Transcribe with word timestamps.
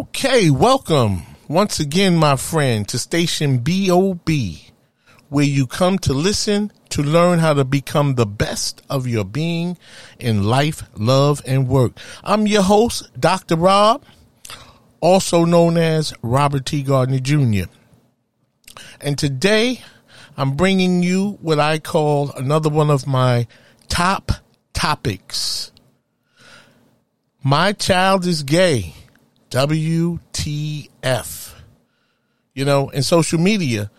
Okay, 0.00 0.48
welcome 0.48 1.24
once 1.46 1.78
again, 1.78 2.16
my 2.16 2.34
friend, 2.34 2.88
to 2.88 2.98
station 2.98 3.58
BOB, 3.58 4.30
where 5.28 5.44
you 5.44 5.66
come 5.66 5.98
to 5.98 6.14
listen 6.14 6.72
to 6.88 7.02
learn 7.02 7.38
how 7.38 7.52
to 7.52 7.66
become 7.66 8.14
the 8.14 8.24
best 8.24 8.80
of 8.88 9.06
your 9.06 9.26
being 9.26 9.76
in 10.18 10.44
life, 10.44 10.84
love, 10.96 11.42
and 11.46 11.68
work. 11.68 11.98
I'm 12.24 12.46
your 12.46 12.62
host, 12.62 13.10
Dr. 13.20 13.56
Rob, 13.56 14.02
also 15.02 15.44
known 15.44 15.76
as 15.76 16.14
Robert 16.22 16.64
T. 16.64 16.82
Gardner 16.82 17.18
Jr. 17.18 17.68
And 19.02 19.18
today, 19.18 19.82
I'm 20.34 20.56
bringing 20.56 21.02
you 21.02 21.32
what 21.42 21.60
I 21.60 21.78
call 21.78 22.32
another 22.32 22.70
one 22.70 22.88
of 22.88 23.06
my 23.06 23.46
top 23.90 24.32
topics. 24.72 25.72
My 27.44 27.74
child 27.74 28.24
is 28.24 28.42
gay. 28.42 28.94
WTF. 29.50 30.88
You 32.54 32.64
know, 32.64 32.88
in 32.90 33.02
social 33.02 33.38
media, 33.38 33.90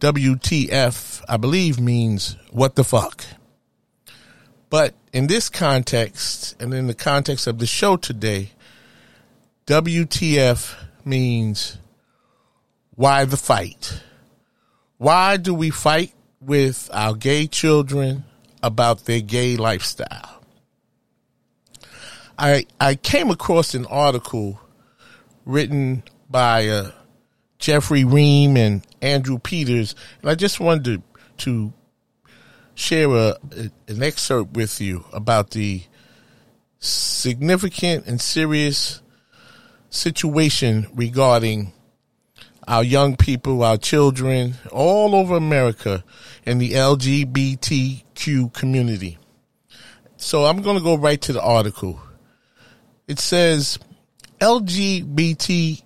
WTF, 0.00 1.22
I 1.28 1.36
believe, 1.36 1.80
means 1.80 2.36
what 2.50 2.74
the 2.74 2.84
fuck. 2.84 3.24
But 4.68 4.94
in 5.12 5.26
this 5.26 5.48
context, 5.48 6.60
and 6.60 6.72
in 6.72 6.86
the 6.86 6.94
context 6.94 7.46
of 7.46 7.58
the 7.58 7.66
show 7.66 7.96
today, 7.96 8.50
WTF 9.66 10.74
means 11.04 11.78
why 12.94 13.24
the 13.24 13.36
fight? 13.36 14.02
Why 14.98 15.36
do 15.36 15.54
we 15.54 15.70
fight 15.70 16.12
with 16.40 16.90
our 16.92 17.14
gay 17.14 17.46
children 17.46 18.24
about 18.62 19.06
their 19.06 19.20
gay 19.20 19.56
lifestyle? 19.56 20.42
I 22.38 22.66
I 22.80 22.94
came 22.94 23.30
across 23.30 23.74
an 23.74 23.86
article 23.86 24.60
written 25.44 26.02
by 26.28 26.68
uh, 26.68 26.90
Geoffrey 27.58 28.04
Ream 28.04 28.56
and 28.56 28.86
Andrew 29.02 29.38
Peters, 29.38 29.94
and 30.20 30.30
I 30.30 30.34
just 30.34 30.60
wanted 30.60 30.84
to, 30.84 31.02
to 31.38 31.72
share 32.74 33.10
a, 33.10 33.36
an 33.88 34.02
excerpt 34.02 34.52
with 34.56 34.80
you 34.80 35.04
about 35.12 35.50
the 35.50 35.82
significant 36.78 38.06
and 38.06 38.20
serious 38.20 39.02
situation 39.90 40.86
regarding 40.94 41.72
our 42.66 42.84
young 42.84 43.16
people, 43.16 43.62
our 43.62 43.76
children, 43.76 44.54
all 44.70 45.14
over 45.14 45.36
America, 45.36 46.04
in 46.46 46.58
the 46.58 46.72
LGBTQ 46.72 48.52
community. 48.52 49.18
So 50.16 50.44
I'm 50.44 50.62
going 50.62 50.76
to 50.76 50.82
go 50.82 50.96
right 50.96 51.20
to 51.22 51.32
the 51.32 51.42
article. 51.42 52.00
It 53.08 53.18
says 53.18 53.78
LGBTQ 54.40 55.82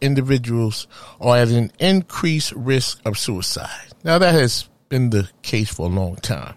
individuals 0.00 0.86
are 1.20 1.38
at 1.38 1.48
an 1.48 1.72
increased 1.80 2.52
risk 2.52 3.00
of 3.04 3.18
suicide. 3.18 3.88
Now, 4.04 4.18
that 4.18 4.32
has 4.34 4.68
been 4.88 5.10
the 5.10 5.28
case 5.42 5.74
for 5.74 5.86
a 5.86 5.90
long 5.90 6.16
time. 6.16 6.54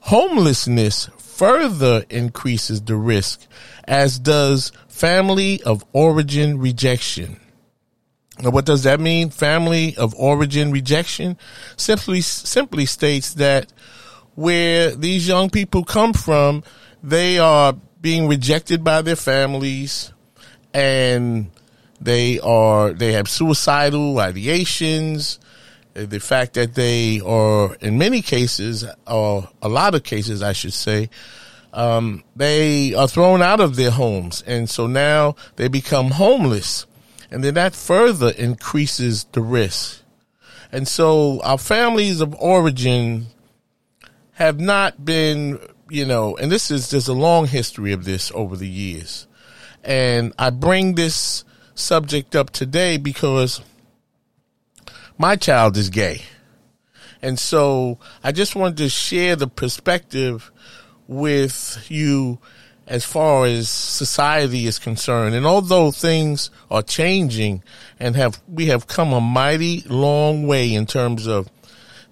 Homelessness 0.00 1.10
further 1.18 2.04
increases 2.08 2.82
the 2.82 2.96
risk, 2.96 3.46
as 3.84 4.18
does 4.18 4.72
family 4.88 5.62
of 5.62 5.84
origin 5.92 6.58
rejection. 6.58 7.38
Now, 8.42 8.50
what 8.50 8.64
does 8.64 8.84
that 8.84 8.98
mean? 9.00 9.28
Family 9.30 9.94
of 9.96 10.14
origin 10.14 10.72
rejection 10.72 11.36
simply 11.76 12.22
simply 12.22 12.86
states 12.86 13.34
that 13.34 13.70
where 14.34 14.96
these 14.96 15.28
young 15.28 15.50
people 15.50 15.84
come 15.84 16.14
from, 16.14 16.64
they 17.02 17.38
are 17.38 17.74
being 18.00 18.26
rejected 18.28 18.82
by 18.82 19.02
their 19.02 19.16
families 19.16 20.12
and 20.74 21.50
they 22.00 22.40
are 22.40 22.92
they 22.92 23.12
have 23.12 23.28
suicidal 23.28 24.14
ideations. 24.16 25.38
The 25.94 26.20
fact 26.20 26.54
that 26.54 26.74
they 26.74 27.20
are 27.20 27.74
in 27.76 27.98
many 27.98 28.22
cases 28.22 28.84
or 29.06 29.48
a 29.60 29.68
lot 29.68 29.94
of 29.94 30.02
cases 30.02 30.42
i 30.42 30.54
should 30.54 30.72
say 30.72 31.10
um, 31.72 32.22
they 32.36 32.94
are 32.94 33.08
thrown 33.08 33.42
out 33.42 33.60
of 33.60 33.76
their 33.76 33.90
homes. 33.90 34.42
And 34.46 34.68
so 34.68 34.86
now 34.86 35.36
they 35.56 35.68
become 35.68 36.10
homeless. 36.12 36.86
And 37.30 37.42
then 37.42 37.54
that 37.54 37.74
further 37.74 38.30
increases 38.30 39.24
the 39.32 39.40
risk. 39.40 40.02
And 40.70 40.86
so 40.86 41.40
our 41.42 41.58
families 41.58 42.20
of 42.20 42.34
origin 42.34 43.26
have 44.32 44.60
not 44.60 45.04
been 45.04 45.60
you 45.90 46.06
know 46.06 46.34
and 46.38 46.50
this 46.50 46.70
is 46.70 46.88
there's 46.90 47.06
a 47.06 47.12
long 47.12 47.46
history 47.46 47.92
of 47.92 48.04
this 48.04 48.32
over 48.34 48.56
the 48.56 48.68
years 48.68 49.26
and 49.84 50.32
I 50.38 50.50
bring 50.50 50.94
this 50.94 51.44
subject 51.74 52.36
up 52.36 52.50
today 52.50 52.96
because 52.96 53.60
my 55.18 55.36
child 55.36 55.76
is 55.76 55.90
gay. 55.90 56.22
And 57.20 57.38
so 57.38 57.98
I 58.24 58.32
just 58.32 58.56
wanted 58.56 58.78
to 58.78 58.88
share 58.88 59.36
the 59.36 59.46
perspective 59.46 60.50
with 61.06 61.86
you 61.88 62.38
as 62.86 63.04
far 63.04 63.46
as 63.46 63.68
society 63.68 64.66
is 64.66 64.78
concerned. 64.78 65.34
And 65.34 65.46
although 65.46 65.92
things 65.92 66.50
are 66.70 66.82
changing 66.82 67.62
and 68.00 68.16
have, 68.16 68.42
we 68.48 68.66
have 68.66 68.86
come 68.86 69.12
a 69.12 69.20
mighty 69.20 69.82
long 69.86 70.46
way 70.46 70.74
in 70.74 70.86
terms 70.86 71.26
of 71.26 71.48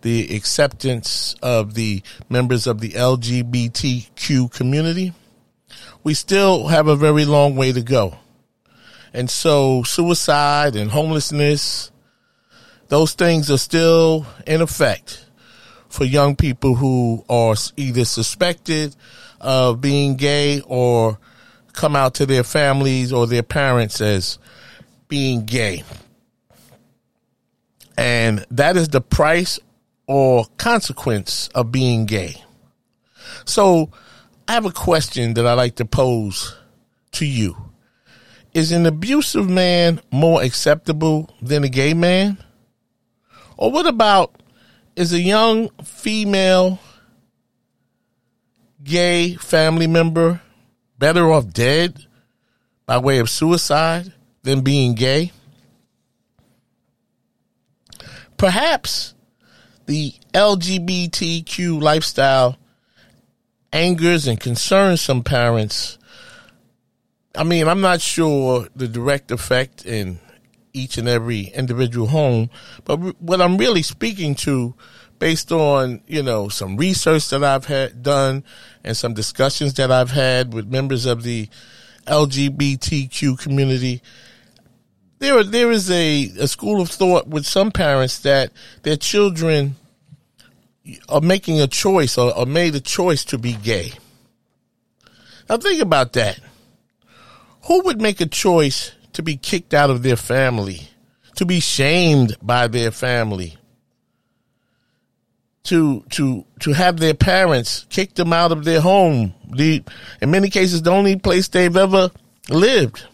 the 0.02 0.34
acceptance 0.34 1.34
of 1.42 1.74
the 1.74 2.02
members 2.28 2.66
of 2.66 2.80
the 2.80 2.90
LGBTQ 2.90 4.50
community, 4.52 5.12
we 6.02 6.14
still 6.14 6.68
have 6.68 6.86
a 6.88 6.96
very 6.96 7.24
long 7.24 7.56
way 7.56 7.72
to 7.72 7.82
go. 7.82 8.16
And 9.12 9.28
so 9.28 9.82
suicide 9.82 10.76
and 10.76 10.90
homelessness, 10.90 11.90
those 12.88 13.14
things 13.14 13.50
are 13.50 13.58
still 13.58 14.26
in 14.46 14.60
effect 14.60 15.26
for 15.88 16.04
young 16.04 16.36
people 16.36 16.76
who 16.76 17.24
are 17.28 17.54
either 17.76 18.04
suspected 18.04 18.94
of 19.40 19.80
being 19.80 20.16
gay 20.16 20.60
or 20.66 21.18
come 21.72 21.96
out 21.96 22.14
to 22.14 22.26
their 22.26 22.44
families 22.44 23.12
or 23.12 23.26
their 23.26 23.42
parents 23.42 24.00
as 24.00 24.38
being 25.08 25.44
gay. 25.44 25.82
And 27.96 28.46
that 28.50 28.76
is 28.76 28.88
the 28.88 29.00
price 29.00 29.58
or 30.06 30.46
consequence 30.56 31.48
of 31.54 31.70
being 31.70 32.06
gay. 32.06 32.42
So 33.44 33.90
I 34.50 34.54
have 34.54 34.66
a 34.66 34.72
question 34.72 35.34
that 35.34 35.46
I 35.46 35.52
like 35.52 35.76
to 35.76 35.84
pose 35.84 36.56
to 37.12 37.24
you. 37.24 37.70
Is 38.52 38.72
an 38.72 38.84
abusive 38.84 39.48
man 39.48 40.00
more 40.10 40.42
acceptable 40.42 41.32
than 41.40 41.62
a 41.62 41.68
gay 41.68 41.94
man? 41.94 42.36
Or 43.56 43.70
what 43.70 43.86
about 43.86 44.42
is 44.96 45.12
a 45.12 45.20
young 45.20 45.68
female 45.84 46.80
gay 48.82 49.36
family 49.36 49.86
member 49.86 50.42
better 50.98 51.30
off 51.30 51.52
dead 51.52 52.04
by 52.86 52.98
way 52.98 53.20
of 53.20 53.30
suicide 53.30 54.12
than 54.42 54.62
being 54.62 54.96
gay? 54.96 55.30
Perhaps 58.36 59.14
the 59.86 60.12
LGBTQ 60.34 61.80
lifestyle 61.80 62.58
angers 63.72 64.26
and 64.26 64.40
concerns 64.40 65.00
some 65.00 65.22
parents. 65.22 65.98
I 67.34 67.44
mean, 67.44 67.68
I'm 67.68 67.80
not 67.80 68.00
sure 68.00 68.68
the 68.74 68.88
direct 68.88 69.30
effect 69.30 69.86
in 69.86 70.18
each 70.72 70.98
and 70.98 71.08
every 71.08 71.42
individual 71.48 72.08
home, 72.08 72.50
but 72.84 72.96
what 73.20 73.40
I'm 73.40 73.56
really 73.56 73.82
speaking 73.82 74.34
to 74.36 74.74
based 75.18 75.52
on, 75.52 76.00
you 76.06 76.22
know, 76.22 76.48
some 76.48 76.76
research 76.76 77.28
that 77.30 77.44
I've 77.44 77.66
had 77.66 78.02
done 78.02 78.42
and 78.82 78.96
some 78.96 79.14
discussions 79.14 79.74
that 79.74 79.92
I've 79.92 80.10
had 80.10 80.52
with 80.52 80.66
members 80.66 81.06
of 81.06 81.22
the 81.22 81.48
LGBTQ 82.06 83.38
community, 83.38 84.02
there 85.18 85.44
there 85.44 85.70
is 85.70 85.90
a, 85.90 86.22
a 86.40 86.48
school 86.48 86.80
of 86.80 86.88
thought 86.88 87.28
with 87.28 87.44
some 87.44 87.70
parents 87.70 88.18
that 88.20 88.50
their 88.82 88.96
children 88.96 89.76
are 91.08 91.20
making 91.20 91.60
a 91.60 91.66
choice 91.66 92.16
or, 92.18 92.36
or 92.36 92.46
made 92.46 92.74
a 92.74 92.80
choice 92.80 93.24
to 93.26 93.38
be 93.38 93.52
gay. 93.54 93.92
Now 95.48 95.56
think 95.56 95.82
about 95.82 96.12
that. 96.14 96.38
Who 97.64 97.82
would 97.82 98.00
make 98.00 98.20
a 98.20 98.26
choice 98.26 98.92
to 99.12 99.22
be 99.22 99.36
kicked 99.36 99.74
out 99.74 99.90
of 99.90 100.02
their 100.02 100.16
family, 100.16 100.88
to 101.36 101.44
be 101.44 101.60
shamed 101.60 102.36
by 102.42 102.68
their 102.68 102.90
family, 102.90 103.56
to 105.64 106.04
to 106.10 106.44
to 106.60 106.72
have 106.72 106.98
their 106.98 107.14
parents 107.14 107.86
kick 107.90 108.14
them 108.14 108.32
out 108.32 108.52
of 108.52 108.64
their 108.64 108.80
home, 108.80 109.34
the 109.52 109.82
in 110.20 110.30
many 110.30 110.48
cases 110.48 110.82
the 110.82 110.90
only 110.90 111.16
place 111.16 111.48
they've 111.48 111.76
ever 111.76 112.10
lived. 112.48 113.04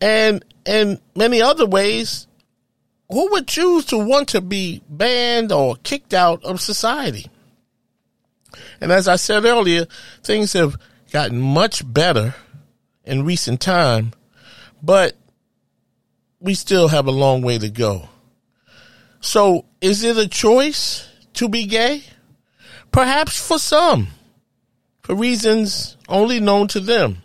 And 0.00 0.44
and 0.64 1.00
many 1.14 1.40
other 1.40 1.66
ways, 1.66 2.26
who 3.10 3.30
would 3.32 3.46
choose 3.46 3.84
to 3.86 3.98
want 3.98 4.28
to 4.28 4.40
be 4.40 4.82
banned 4.88 5.52
or 5.52 5.76
kicked 5.76 6.12
out 6.12 6.44
of 6.44 6.60
society? 6.60 7.26
And 8.80 8.90
as 8.90 9.08
I 9.08 9.16
said 9.16 9.44
earlier, 9.44 9.86
things 10.22 10.52
have 10.54 10.76
gotten 11.12 11.40
much 11.40 11.82
better 11.92 12.34
in 13.04 13.24
recent 13.24 13.60
time, 13.60 14.12
but 14.82 15.16
we 16.40 16.54
still 16.54 16.88
have 16.88 17.06
a 17.06 17.12
long 17.12 17.42
way 17.42 17.58
to 17.58 17.70
go. 17.70 18.08
So, 19.20 19.64
is 19.80 20.02
it 20.04 20.16
a 20.16 20.28
choice 20.28 21.08
to 21.34 21.48
be 21.48 21.66
gay? 21.66 22.02
Perhaps 22.92 23.44
for 23.46 23.58
some, 23.58 24.08
for 25.02 25.14
reasons 25.14 25.96
only 26.08 26.40
known 26.40 26.68
to 26.68 26.80
them. 26.80 27.22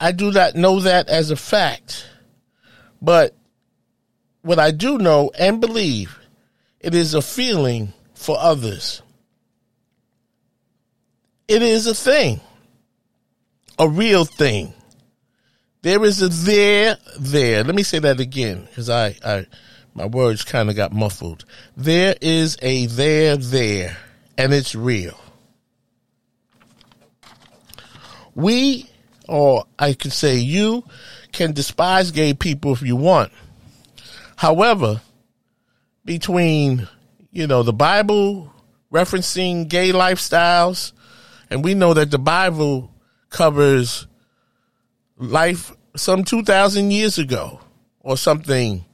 I 0.00 0.12
do 0.12 0.30
not 0.30 0.54
know 0.54 0.80
that 0.80 1.08
as 1.08 1.30
a 1.30 1.36
fact, 1.36 2.06
but 3.00 3.34
what 4.42 4.58
I 4.58 4.70
do 4.70 4.98
know 4.98 5.30
and 5.38 5.60
believe, 5.60 6.18
it 6.80 6.94
is 6.94 7.14
a 7.14 7.22
feeling 7.22 7.92
for 8.14 8.36
others. 8.38 9.02
It 11.46 11.62
is 11.62 11.86
a 11.86 11.94
thing, 11.94 12.40
a 13.78 13.88
real 13.88 14.24
thing. 14.24 14.74
There 15.82 16.04
is 16.04 16.20
a 16.20 16.28
there 16.28 16.98
there. 17.18 17.64
Let 17.64 17.74
me 17.74 17.82
say 17.82 18.00
that 18.00 18.20
again 18.20 18.66
because 18.68 18.90
I, 18.90 19.14
I, 19.24 19.46
my 19.94 20.06
words 20.06 20.44
kind 20.44 20.68
of 20.68 20.76
got 20.76 20.92
muffled. 20.92 21.44
There 21.76 22.14
is 22.20 22.58
a 22.60 22.86
there 22.86 23.36
there, 23.36 23.96
and 24.36 24.52
it's 24.52 24.74
real. 24.74 25.18
We, 28.34 28.88
or 29.28 29.64
I 29.78 29.94
could 29.94 30.12
say 30.12 30.36
you, 30.36 30.84
can 31.38 31.52
despise 31.52 32.10
gay 32.10 32.34
people 32.34 32.72
if 32.72 32.82
you 32.82 32.96
want. 32.96 33.32
However, 34.36 35.00
between, 36.04 36.88
you 37.30 37.46
know, 37.46 37.62
the 37.62 37.72
Bible 37.72 38.52
referencing 38.92 39.68
gay 39.68 39.92
lifestyles, 39.92 40.92
and 41.48 41.62
we 41.62 41.74
know 41.74 41.94
that 41.94 42.10
the 42.10 42.18
Bible 42.18 42.92
covers 43.30 44.06
life 45.16 45.72
some 45.96 46.24
2,000 46.24 46.90
years 46.90 47.18
ago 47.18 47.60
or 48.00 48.16
something 48.16 48.84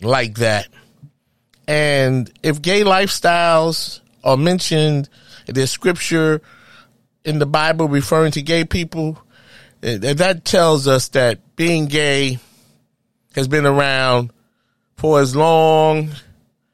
like 0.00 0.36
that. 0.38 0.68
And 1.68 2.32
if 2.42 2.62
gay 2.62 2.82
lifestyles 2.82 4.00
are 4.24 4.38
mentioned, 4.38 5.10
there's 5.46 5.70
scripture 5.70 6.40
in 7.24 7.38
the 7.38 7.46
Bible 7.46 7.86
referring 7.88 8.32
to 8.32 8.42
gay 8.42 8.64
people, 8.64 9.22
that 9.94 10.44
tells 10.44 10.88
us 10.88 11.08
that 11.10 11.56
being 11.56 11.86
gay 11.86 12.38
has 13.34 13.48
been 13.48 13.66
around 13.66 14.32
for 14.96 15.20
as 15.20 15.36
long 15.36 16.10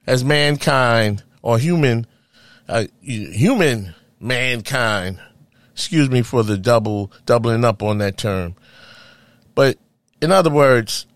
as 0.07 0.25
mankind 0.25 1.23
or 1.43 1.59
human, 1.59 2.07
uh, 2.69 2.85
human 3.03 3.95
mankind 4.21 5.19
excuse 5.73 6.11
me 6.11 6.23
for 6.23 6.43
the 6.43 6.57
double 6.57 7.11
doubling 7.27 7.65
up 7.65 7.83
on 7.83 7.99
that 7.99 8.17
term. 8.17 8.55
But 9.55 9.79
in 10.21 10.31
other 10.31 10.51
words, 10.51 11.07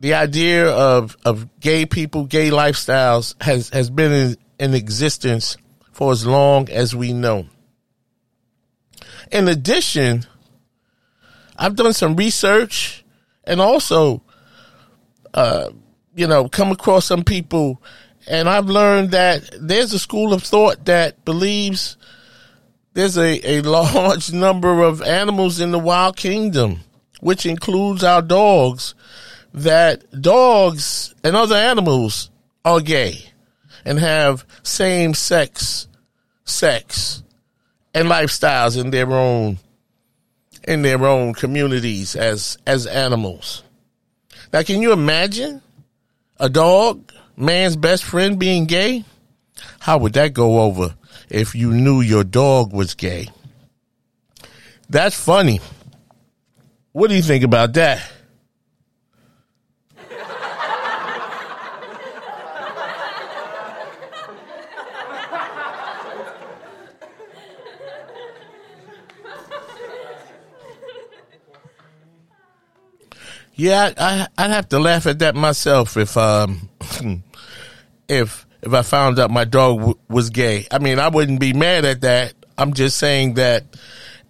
the 0.00 0.14
idea 0.14 0.68
of, 0.68 1.16
of 1.24 1.48
gay 1.60 1.86
people, 1.86 2.26
gay 2.26 2.50
lifestyles 2.50 3.40
has, 3.42 3.68
has 3.70 3.90
been 3.90 4.12
in, 4.12 4.36
in 4.58 4.74
existence 4.74 5.56
for 5.92 6.12
as 6.12 6.26
long 6.26 6.68
as 6.68 6.94
we 6.94 7.12
know. 7.12 7.46
In 9.30 9.48
addition, 9.48 10.26
I've 11.62 11.76
done 11.76 11.92
some 11.92 12.16
research 12.16 13.04
and 13.44 13.60
also, 13.60 14.20
uh, 15.32 15.70
you 16.12 16.26
know, 16.26 16.48
come 16.48 16.72
across 16.72 17.04
some 17.04 17.22
people 17.22 17.80
and 18.26 18.48
I've 18.48 18.66
learned 18.66 19.12
that 19.12 19.48
there's 19.60 19.92
a 19.92 19.98
school 20.00 20.32
of 20.32 20.42
thought 20.42 20.86
that 20.86 21.24
believes 21.24 21.96
there's 22.94 23.16
a, 23.16 23.58
a 23.58 23.60
large 23.62 24.32
number 24.32 24.82
of 24.82 25.02
animals 25.02 25.60
in 25.60 25.70
the 25.70 25.78
wild 25.78 26.16
kingdom, 26.16 26.80
which 27.20 27.46
includes 27.46 28.02
our 28.02 28.22
dogs, 28.22 28.96
that 29.54 30.20
dogs 30.20 31.14
and 31.22 31.36
other 31.36 31.54
animals 31.54 32.28
are 32.64 32.80
gay 32.80 33.18
and 33.84 34.00
have 34.00 34.44
same 34.64 35.14
sex 35.14 35.86
sex 36.44 37.22
and 37.94 38.08
lifestyles 38.08 38.76
in 38.76 38.90
their 38.90 39.12
own 39.12 39.58
in 40.64 40.82
their 40.82 41.04
own 41.04 41.34
communities 41.34 42.16
as 42.16 42.58
as 42.66 42.86
animals. 42.86 43.62
Now 44.52 44.62
can 44.62 44.82
you 44.82 44.92
imagine 44.92 45.62
a 46.38 46.48
dog, 46.48 47.12
man's 47.36 47.76
best 47.76 48.04
friend 48.04 48.38
being 48.38 48.66
gay? 48.66 49.04
How 49.80 49.98
would 49.98 50.12
that 50.14 50.34
go 50.34 50.62
over 50.62 50.94
if 51.32 51.54
you 51.54 51.72
knew 51.72 52.00
your 52.00 52.24
dog 52.24 52.72
was 52.72 52.94
gay. 52.94 53.28
That's 54.88 55.18
funny. 55.18 55.60
What 56.92 57.08
do 57.08 57.16
you 57.16 57.22
think 57.22 57.42
about 57.42 57.72
that? 57.74 58.02
Yeah, 73.54 73.92
I, 73.98 74.26
I'd 74.38 74.50
have 74.50 74.68
to 74.70 74.78
laugh 74.78 75.06
at 75.06 75.18
that 75.20 75.34
myself 75.34 75.96
if 75.96 76.16
um 76.16 76.68
if 78.08 78.46
if 78.62 78.72
I 78.72 78.82
found 78.82 79.18
out 79.18 79.30
my 79.30 79.44
dog 79.44 79.78
w- 79.78 79.98
was 80.08 80.30
gay. 80.30 80.66
I 80.70 80.78
mean, 80.78 80.98
I 80.98 81.08
wouldn't 81.08 81.40
be 81.40 81.52
mad 81.52 81.84
at 81.84 82.02
that. 82.02 82.34
I'm 82.56 82.74
just 82.74 82.96
saying 82.96 83.34
that 83.34 83.64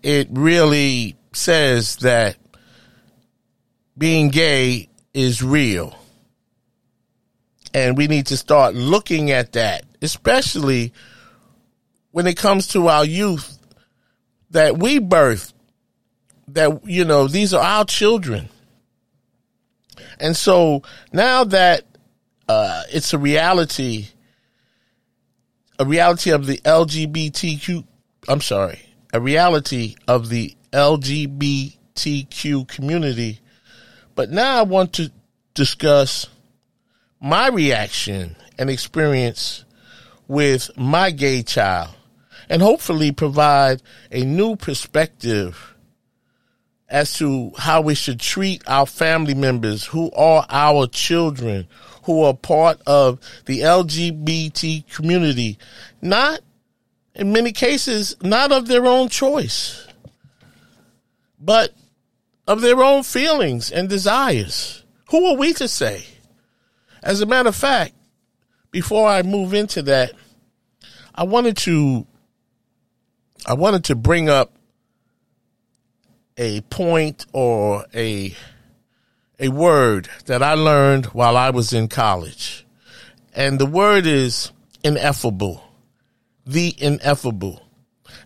it 0.03 0.29
really 0.31 1.17
says 1.33 1.97
that 1.97 2.37
being 3.97 4.29
gay 4.31 4.89
is 5.13 5.43
real. 5.43 5.97
And 7.75 7.97
we 7.97 8.07
need 8.07 8.27
to 8.27 8.37
start 8.37 8.75
looking 8.75 9.31
at 9.31 9.53
that, 9.53 9.85
especially 10.01 10.93
when 12.11 12.27
it 12.27 12.37
comes 12.37 12.69
to 12.69 12.89
our 12.89 13.05
youth 13.05 13.59
that 14.51 14.79
we 14.79 14.99
birth, 14.99 15.53
that, 16.49 16.87
you 16.87 17.05
know, 17.05 17.29
these 17.29 17.55
are 17.55 17.63
our 17.63 17.85
children. 17.85 18.49
And 20.23 20.35
so 20.37 20.83
now 21.13 21.45
that 21.45 21.85
uh, 22.49 22.85
it's 22.91 23.13
a 23.13 23.19
reality 23.19 24.07
a 25.79 25.85
reality 25.85 26.31
of 26.31 26.47
the 26.47 26.59
LGBTQ, 26.59 27.85
I'm 28.29 28.41
sorry, 28.41 28.81
a 29.13 29.21
reality 29.21 29.97
of 30.07 30.29
the 30.29 30.55
LGBTQ 30.73 32.69
community. 32.69 33.41
But 34.15 34.31
now 34.31 34.61
I 34.61 34.63
want 34.63 34.93
to 34.95 35.11
discuss 35.55 36.29
my 37.21 37.49
reaction 37.49 38.37
and 38.59 38.71
experience 38.71 39.65
with 40.29 40.71
my 40.77 41.11
gay 41.11 41.43
child 41.43 41.97
and 42.49 42.63
hopefully 42.63 43.11
provide 43.11 43.83
a 44.13 44.23
new 44.23 44.55
perspective 44.55 45.72
as 46.93 47.15
to 47.15 47.51
how 47.57 47.81
we 47.81 47.95
should 47.95 48.21
treat 48.21 48.63
our 48.69 48.87
family 48.87 49.35
members 49.35 49.87
who 49.87 50.13
are 50.13 50.47
our 50.51 50.87
children 50.87 51.67
who 52.05 52.23
are 52.23 52.35
part 52.35 52.81
of 52.87 53.19
the 53.47 53.61
LGBT 53.61 54.93
community, 54.95 55.59
not 56.03 56.41
in 57.15 57.33
many 57.33 57.53
cases, 57.53 58.15
not 58.23 58.53
of 58.53 58.69
their 58.69 58.87
own 58.87 59.09
choice. 59.09 59.87
but 61.45 61.75
of 62.47 62.61
their 62.61 62.81
own 62.83 63.03
feelings 63.03 63.71
and 63.71 63.89
desires. 63.89 64.85
Who 65.11 65.27
are 65.27 65.37
we 65.37 65.53
to 65.55 65.67
say? 65.67 66.05
As 67.03 67.21
a 67.21 67.27
matter 67.27 67.49
of 67.49 67.57
fact, 67.57 67.95
before 68.71 69.09
I 69.09 69.23
move 69.23 69.53
into 69.53 69.83
that, 69.83 70.13
I 71.15 71.25
wanted 71.25 71.57
to 71.59 72.07
I 73.45 73.55
wanted 73.55 73.85
to 73.85 73.97
bring 73.97 74.29
up 74.29 74.53
a 76.37 76.61
point 76.63 77.27
or 77.33 77.87
a 77.95 78.35
a 79.39 79.49
word 79.49 80.09
that 80.27 80.43
I 80.43 80.55
learned 80.55 81.07
while 81.07 81.37
I 81.37 81.51
was 81.51 81.73
in 81.73 81.89
college. 81.89 82.65
And 83.35 83.59
the 83.59 83.67
word 83.67 84.07
is 84.07 84.53
ineffable. 84.85 85.65
The 86.47 86.75
ineffable. 86.79 87.63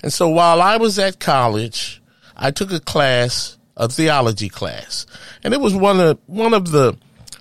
And 0.03 0.13
so 0.13 0.29
while 0.29 0.61
I 0.61 0.77
was 0.77 0.99
at 0.99 1.19
college, 1.19 2.03
I 2.37 2.51
took 2.51 2.71
a 2.71 2.81
class, 2.81 3.57
a 3.77 3.89
theology 3.89 4.49
class, 4.49 5.07
and 5.43 5.55
it 5.55 5.61
was 5.61 5.75
one 5.75 6.01
of 6.01 6.19
one 6.27 6.55
of 6.55 6.71
the 6.71 6.99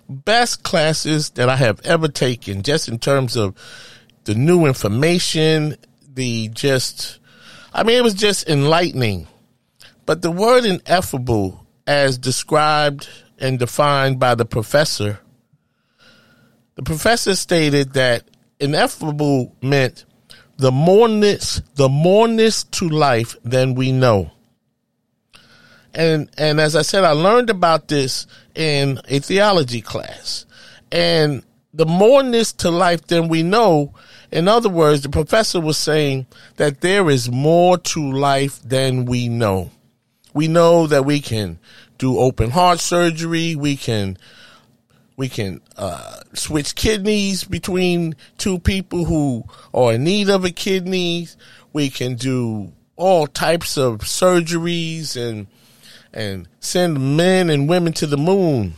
best 0.07 0.63
classes 0.63 1.31
that 1.31 1.49
I 1.49 1.55
have 1.55 1.81
ever 1.85 2.07
taken, 2.07 2.61
just 2.61 2.87
in 2.87 2.99
terms 2.99 3.35
of 3.35 3.55
the 4.25 4.35
new 4.35 4.65
information, 4.65 5.75
the 6.13 6.49
just, 6.49 7.19
I 7.73 7.83
mean, 7.83 7.97
it 7.97 8.03
was 8.03 8.13
just 8.13 8.47
enlightening. 8.49 9.27
But 10.05 10.21
the 10.21 10.31
word 10.31 10.65
ineffable, 10.65 11.65
as 11.87 12.17
described 12.17 13.07
and 13.39 13.59
defined 13.59 14.19
by 14.19 14.35
the 14.35 14.45
professor, 14.45 15.19
the 16.75 16.83
professor 16.83 17.35
stated 17.35 17.93
that 17.93 18.23
ineffable 18.59 19.55
meant 19.61 20.05
the 20.57 20.71
moreness, 20.71 21.61
the 21.75 21.89
moreness 21.89 22.63
to 22.63 22.89
life 22.89 23.35
than 23.43 23.75
we 23.75 23.91
know. 23.91 24.31
And 25.93 26.29
and 26.37 26.59
as 26.59 26.75
I 26.75 26.81
said, 26.81 27.03
I 27.03 27.11
learned 27.11 27.49
about 27.49 27.87
this 27.87 28.27
in 28.53 28.99
a 29.07 29.19
theology 29.19 29.81
class. 29.81 30.45
And 30.91 31.43
the 31.73 31.85
moreness 31.85 32.53
to 32.53 32.69
life 32.69 33.07
than 33.07 33.27
we 33.27 33.43
know, 33.43 33.93
in 34.31 34.47
other 34.47 34.69
words, 34.69 35.01
the 35.01 35.09
professor 35.09 35.59
was 35.59 35.77
saying 35.77 36.25
that 36.57 36.81
there 36.81 37.09
is 37.09 37.31
more 37.31 37.77
to 37.77 38.11
life 38.11 38.61
than 38.61 39.05
we 39.05 39.29
know. 39.29 39.71
We 40.35 40.47
know 40.47 40.85
that 40.85 41.05
we 41.05 41.21
can 41.21 41.57
do 41.97 42.19
open 42.19 42.51
heart 42.51 42.79
surgery, 42.79 43.55
we 43.55 43.75
can 43.75 44.17
we 45.17 45.29
can 45.29 45.61
uh, 45.77 46.19
switch 46.33 46.75
kidneys 46.75 47.45
between 47.45 48.15
two 48.37 48.59
people 48.59 49.05
who 49.05 49.45
are 49.73 49.93
in 49.93 50.03
need 50.03 50.29
of 50.29 50.43
a 50.43 50.51
kidney. 50.51 51.29
We 51.71 51.89
can 51.89 52.15
do 52.15 52.73
all 52.97 53.27
types 53.27 53.77
of 53.77 53.99
surgeries 53.99 55.15
and 55.15 55.47
and 56.13 56.49
send 56.59 57.17
men 57.17 57.49
and 57.49 57.69
women 57.69 57.93
to 57.93 58.05
the 58.05 58.17
moon. 58.17 58.73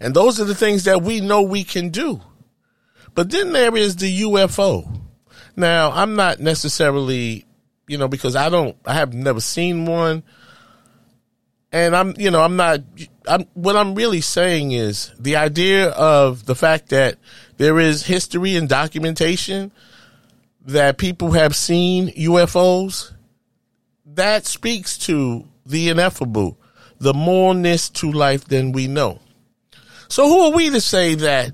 And 0.00 0.14
those 0.14 0.40
are 0.40 0.44
the 0.44 0.54
things 0.54 0.82
that 0.84 1.02
we 1.02 1.20
know 1.20 1.42
we 1.42 1.62
can 1.62 1.90
do. 1.90 2.20
But 3.14 3.30
then 3.30 3.52
there 3.52 3.76
is 3.76 3.96
the 3.96 4.22
UFO. 4.22 5.00
Now, 5.56 5.92
I'm 5.92 6.16
not 6.16 6.40
necessarily, 6.40 7.46
you 7.86 7.98
know, 7.98 8.08
because 8.08 8.36
I 8.36 8.48
don't, 8.48 8.76
I 8.84 8.94
have 8.94 9.14
never 9.14 9.40
seen 9.40 9.86
one. 9.86 10.22
And 11.72 11.96
I'm, 11.96 12.14
you 12.16 12.30
know, 12.30 12.40
I'm 12.40 12.56
not, 12.56 12.80
I'm, 13.26 13.46
what 13.54 13.76
I'm 13.76 13.94
really 13.94 14.20
saying 14.20 14.72
is 14.72 15.12
the 15.18 15.36
idea 15.36 15.88
of 15.90 16.46
the 16.46 16.54
fact 16.54 16.90
that 16.90 17.18
there 17.56 17.80
is 17.80 18.06
history 18.06 18.56
and 18.56 18.68
documentation 18.68 19.72
that 20.66 20.98
people 20.98 21.32
have 21.32 21.54
seen 21.54 22.08
UFOs, 22.10 23.12
that 24.06 24.46
speaks 24.46 24.96
to 24.98 25.46
the 25.66 25.88
ineffable, 25.88 26.58
the 26.98 27.12
moreness 27.12 27.90
to 27.90 28.10
life 28.10 28.44
than 28.44 28.72
we 28.72 28.86
know. 28.86 29.20
So 30.08 30.28
who 30.28 30.40
are 30.40 30.52
we 30.52 30.70
to 30.70 30.80
say 30.80 31.14
that 31.16 31.52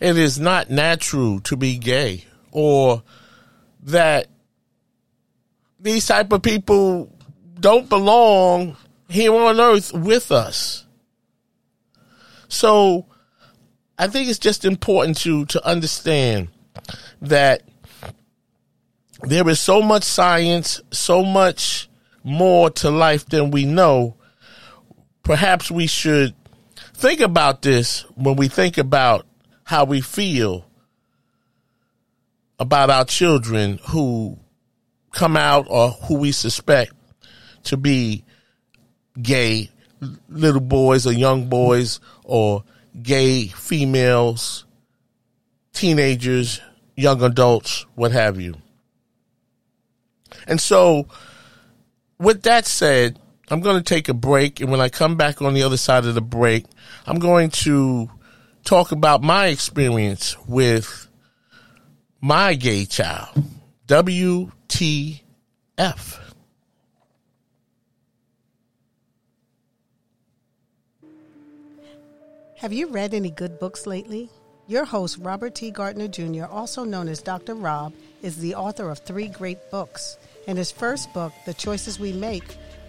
it 0.00 0.16
is 0.16 0.38
not 0.38 0.70
natural 0.70 1.40
to 1.40 1.56
be 1.56 1.76
gay 1.78 2.24
or 2.52 3.02
that 3.82 4.28
these 5.84 6.06
type 6.06 6.32
of 6.32 6.42
people 6.42 7.12
don't 7.60 7.88
belong 7.88 8.76
here 9.08 9.32
on 9.34 9.60
earth 9.60 9.92
with 9.92 10.32
us? 10.32 10.86
So 12.48 13.06
I 13.98 14.08
think 14.08 14.28
it's 14.28 14.38
just 14.38 14.64
important 14.64 15.18
to 15.18 15.44
to 15.46 15.64
understand 15.64 16.48
that 17.22 17.62
there 19.22 19.48
is 19.48 19.60
so 19.60 19.80
much 19.80 20.02
science, 20.02 20.80
so 20.90 21.22
much 21.22 21.88
more 22.24 22.70
to 22.70 22.90
life 22.90 23.26
than 23.26 23.50
we 23.50 23.64
know, 23.64 24.16
perhaps 25.22 25.70
we 25.70 25.86
should 25.86 26.34
think 26.94 27.20
about 27.20 27.62
this 27.62 28.02
when 28.14 28.36
we 28.36 28.48
think 28.48 28.78
about 28.78 29.26
how 29.64 29.84
we 29.84 30.00
feel 30.00 30.66
about 32.58 32.88
our 32.90 33.04
children 33.04 33.78
who 33.88 34.38
come 35.14 35.36
out 35.36 35.66
or 35.70 35.90
who 35.90 36.18
we 36.18 36.32
suspect 36.32 36.92
to 37.64 37.76
be 37.76 38.24
gay 39.20 39.70
little 40.28 40.60
boys 40.60 41.06
or 41.06 41.12
young 41.12 41.48
boys 41.48 42.00
or 42.24 42.64
gay 43.02 43.46
females, 43.46 44.66
teenagers, 45.72 46.60
young 46.96 47.22
adults, 47.22 47.86
what 47.94 48.12
have 48.12 48.40
you. 48.40 48.54
And 50.46 50.60
so 50.60 51.06
with 52.18 52.42
that 52.42 52.66
said, 52.66 53.18
I'm 53.50 53.60
going 53.60 53.76
to 53.76 53.82
take 53.82 54.08
a 54.08 54.14
break. 54.14 54.60
And 54.60 54.70
when 54.70 54.80
I 54.80 54.88
come 54.88 55.16
back 55.16 55.42
on 55.42 55.54
the 55.54 55.62
other 55.62 55.76
side 55.76 56.06
of 56.06 56.14
the 56.14 56.22
break, 56.22 56.64
I'm 57.06 57.18
going 57.18 57.50
to 57.50 58.10
talk 58.64 58.92
about 58.92 59.22
my 59.22 59.46
experience 59.46 60.36
with 60.46 61.08
my 62.20 62.54
gay 62.54 62.86
child. 62.86 63.28
WTF. 64.74 66.18
Have 72.56 72.72
you 72.72 72.88
read 72.88 73.14
any 73.14 73.30
good 73.30 73.60
books 73.60 73.86
lately? 73.86 74.30
Your 74.66 74.84
host, 74.84 75.18
Robert 75.20 75.54
T. 75.54 75.70
Gardner 75.70 76.08
Jr., 76.08 76.46
also 76.46 76.82
known 76.82 77.06
as 77.08 77.22
Dr. 77.22 77.54
Rob, 77.54 77.92
is 78.22 78.38
the 78.38 78.56
author 78.56 78.90
of 78.90 78.98
three 78.98 79.28
great 79.28 79.70
books. 79.70 80.18
In 80.48 80.56
his 80.56 80.72
first 80.72 81.12
book, 81.12 81.32
The 81.46 81.54
Choices 81.54 82.00
We 82.00 82.12
Make, 82.12 82.56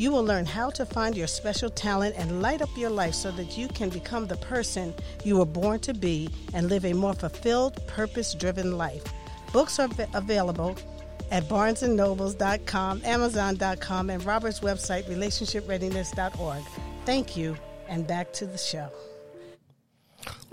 you 0.00 0.10
will 0.10 0.24
learn 0.24 0.46
how 0.46 0.70
to 0.70 0.86
find 0.86 1.14
your 1.14 1.26
special 1.26 1.68
talent 1.68 2.14
and 2.16 2.40
light 2.40 2.62
up 2.62 2.70
your 2.74 2.88
life 2.88 3.12
so 3.12 3.30
that 3.30 3.58
you 3.58 3.68
can 3.68 3.90
become 3.90 4.26
the 4.26 4.36
person 4.36 4.94
you 5.24 5.36
were 5.36 5.44
born 5.44 5.78
to 5.78 5.92
be 5.92 6.30
and 6.54 6.70
live 6.70 6.86
a 6.86 6.94
more 6.94 7.12
fulfilled, 7.12 7.86
purpose 7.86 8.32
driven 8.32 8.78
life. 8.78 9.04
Books 9.52 9.78
are 9.78 9.90
available 10.14 10.74
at 11.30 11.42
barnesandnobles.com, 11.50 13.02
amazon.com, 13.04 14.08
and 14.08 14.24
Robert's 14.24 14.60
website, 14.60 15.04
relationshipreadiness.org. 15.04 16.62
Thank 17.04 17.36
you, 17.36 17.54
and 17.86 18.06
back 18.06 18.32
to 18.32 18.46
the 18.46 18.56
show. 18.56 18.88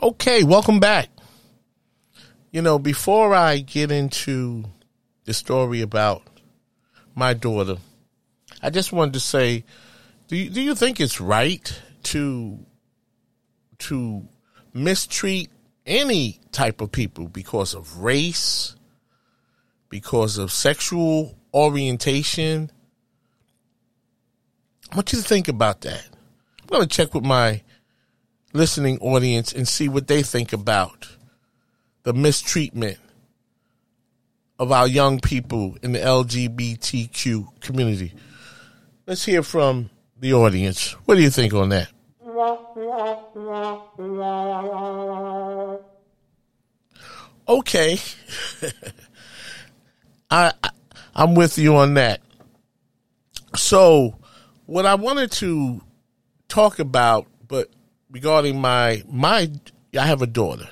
Okay, 0.04 0.44
welcome 0.44 0.82
back. 0.82 1.08
You 2.52 2.62
know, 2.62 2.80
before 2.80 3.34
I 3.34 3.60
get 3.60 3.92
into 3.92 4.66
the 5.24 5.34
story 5.34 5.80
about 5.80 6.22
my 7.16 7.34
daughter, 7.34 7.78
I 8.62 8.70
just 8.70 8.92
wanted 8.92 9.14
to 9.14 9.20
say, 9.20 9.64
do 10.28 10.36
you, 10.36 10.50
do 10.50 10.62
you 10.62 10.76
think 10.76 11.00
it's 11.00 11.22
right 11.22 11.82
to 12.04 12.60
to 13.80 14.28
mistreat 14.74 15.50
any 15.86 16.40
type 16.52 16.82
of 16.82 16.92
people 16.92 17.28
because 17.28 17.74
of 17.74 18.00
race, 18.00 18.76
because 19.90 20.38
of 20.38 20.52
sexual 20.52 21.38
orientation. 21.54 22.70
I 24.92 24.96
want 24.96 25.14
you 25.14 25.22
to 25.22 25.28
think 25.28 25.48
about 25.48 25.82
that. 25.82 26.06
I'm 26.62 26.68
going 26.68 26.82
to 26.82 26.88
check 26.88 27.14
with 27.14 27.24
my 27.24 27.62
listening 28.54 29.00
audience 29.00 29.54
and 29.54 29.68
see 29.68 29.90
what 29.90 30.08
they 30.08 30.24
think 30.24 30.54
about 30.54 31.08
the 32.04 32.14
mistreatment 32.14 32.98
of 34.60 34.72
our 34.72 34.88
young 34.88 35.20
people 35.20 35.78
in 35.84 35.92
the 35.92 36.00
LGBTQ 36.00 37.62
community. 37.62 38.14
Let's 39.08 39.24
hear 39.24 39.42
from 39.42 39.90
the 40.20 40.34
audience. 40.34 40.92
What 41.06 41.16
do 41.16 41.22
you 41.22 41.30
think 41.30 41.54
on 41.54 41.70
that? 41.70 41.88
Okay. 47.48 48.00
I, 50.30 50.52
I'm 51.16 51.36
with 51.36 51.58
you 51.58 51.78
on 51.78 51.94
that. 51.94 52.20
So, 53.56 54.18
what 54.66 54.86
I 54.86 54.96
wanted 54.96 55.32
to 55.34 55.80
talk 56.50 56.80
about, 56.80 57.28
but 57.48 57.70
regarding 58.12 58.60
my 58.60 59.04
my, 59.10 59.50
I 59.98 60.06
have 60.06 60.22
a 60.22 60.28
daughter, 60.28 60.68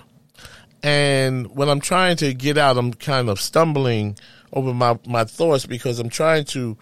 and 0.84 1.56
when 1.56 1.70
I'm 1.70 1.80
trying 1.80 2.18
to 2.18 2.34
get 2.34 2.58
out, 2.58 2.78
I'm 2.78 2.94
kind 2.94 3.30
of 3.30 3.40
stumbling 3.40 4.18
over 4.52 4.74
my 4.74 5.00
my 5.08 5.24
thoughts 5.24 5.66
because 5.66 6.00
I'm 6.00 6.10
trying 6.10 6.44
to 6.48 6.78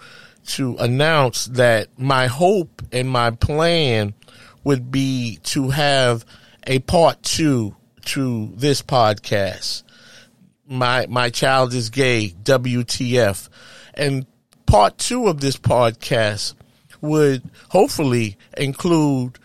to 0.46 0.76
announce 0.78 1.46
that 1.48 1.88
my 1.98 2.28
hope 2.28 2.82
and 2.92 3.10
my 3.10 3.32
plan 3.32 4.14
would 4.64 4.92
be 4.92 5.40
to 5.44 5.70
have 5.70 6.26
a 6.68 6.80
part 6.80 7.22
two 7.24 7.76
to 8.06 8.52
this 8.56 8.82
podcast. 8.82 9.84
My 10.68 11.06
my 11.08 11.30
child 11.30 11.74
is 11.74 11.90
gay, 11.90 12.34
WTF. 12.44 13.50
And 13.94 14.26
part 14.66 14.98
two 14.98 15.28
of 15.28 15.42
this 15.42 15.58
podcast 15.58 16.56
would 17.02 17.44
hopefully 17.70 18.38
include 18.58 19.38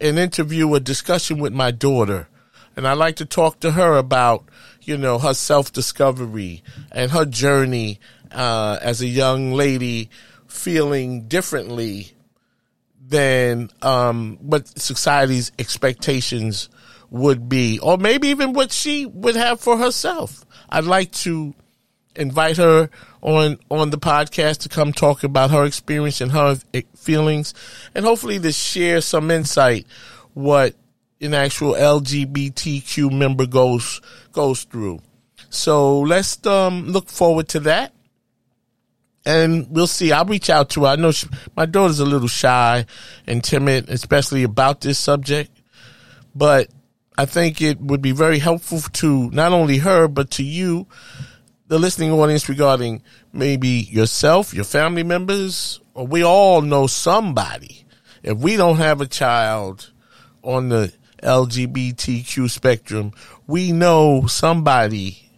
an 0.00 0.18
interview, 0.18 0.74
a 0.74 0.80
discussion 0.80 1.38
with 1.38 1.52
my 1.52 1.70
daughter. 1.70 2.28
And 2.76 2.86
I 2.86 2.92
like 2.92 3.16
to 3.16 3.24
talk 3.24 3.60
to 3.60 3.72
her 3.72 3.96
about, 3.96 4.44
you 4.82 4.96
know, 4.96 5.18
her 5.18 5.34
self 5.34 5.72
discovery 5.72 6.62
and 6.92 7.10
her 7.10 7.24
journey 7.24 7.98
uh, 8.30 8.78
as 8.80 9.00
a 9.00 9.06
young 9.06 9.52
lady 9.52 10.10
feeling 10.48 11.28
differently 11.28 12.12
than 13.06 13.70
um, 13.82 14.38
what 14.40 14.66
society's 14.78 15.52
expectations 15.58 16.68
would 17.10 17.48
be, 17.48 17.78
or 17.78 17.96
maybe 17.96 18.28
even 18.28 18.52
what 18.52 18.72
she 18.72 19.06
would 19.06 19.36
have 19.36 19.60
for 19.60 19.78
herself. 19.78 20.44
I'd 20.68 20.84
like 20.84 21.12
to 21.12 21.54
invite 22.14 22.56
her 22.56 22.90
on 23.22 23.58
on 23.70 23.90
the 23.90 23.98
podcast 23.98 24.58
to 24.58 24.68
come 24.68 24.92
talk 24.92 25.24
about 25.24 25.50
her 25.50 25.64
experience 25.64 26.20
and 26.20 26.32
her 26.32 26.58
feelings, 26.96 27.54
and 27.94 28.04
hopefully 28.04 28.38
to 28.38 28.52
share 28.52 29.00
some 29.00 29.30
insight 29.30 29.86
what 30.34 30.74
an 31.20 31.34
actual 31.34 31.74
LGBTQ 31.74 33.10
member 33.12 33.46
goes 33.46 34.00
goes 34.32 34.64
through. 34.64 35.00
So 35.50 36.00
let's 36.00 36.44
um, 36.46 36.88
look 36.88 37.08
forward 37.08 37.48
to 37.48 37.60
that 37.60 37.92
and 39.28 39.66
we'll 39.68 39.86
see. 39.86 40.10
I'll 40.10 40.24
reach 40.24 40.48
out 40.48 40.70
to 40.70 40.84
her. 40.84 40.86
I 40.88 40.96
know 40.96 41.12
she, 41.12 41.28
my 41.54 41.66
daughter's 41.66 42.00
a 42.00 42.06
little 42.06 42.28
shy 42.28 42.86
and 43.26 43.44
timid, 43.44 43.90
especially 43.90 44.42
about 44.42 44.80
this 44.80 44.98
subject, 44.98 45.50
but 46.34 46.68
I 47.18 47.26
think 47.26 47.60
it 47.60 47.78
would 47.78 48.00
be 48.00 48.12
very 48.12 48.38
helpful 48.38 48.80
to 48.80 49.30
not 49.30 49.52
only 49.52 49.78
her, 49.78 50.08
but 50.08 50.30
to 50.32 50.42
you, 50.42 50.86
the 51.66 51.78
listening 51.78 52.10
audience 52.10 52.48
regarding 52.48 53.02
maybe 53.30 53.68
yourself, 53.68 54.54
your 54.54 54.64
family 54.64 55.02
members, 55.02 55.78
or 55.92 56.06
we 56.06 56.24
all 56.24 56.62
know 56.62 56.86
somebody. 56.86 57.84
If 58.22 58.38
we 58.38 58.56
don't 58.56 58.78
have 58.78 59.02
a 59.02 59.06
child 59.06 59.90
on 60.42 60.70
the 60.70 60.90
LGBTQ 61.22 62.48
spectrum, 62.48 63.12
we 63.46 63.72
know 63.72 64.26
somebody. 64.26 65.30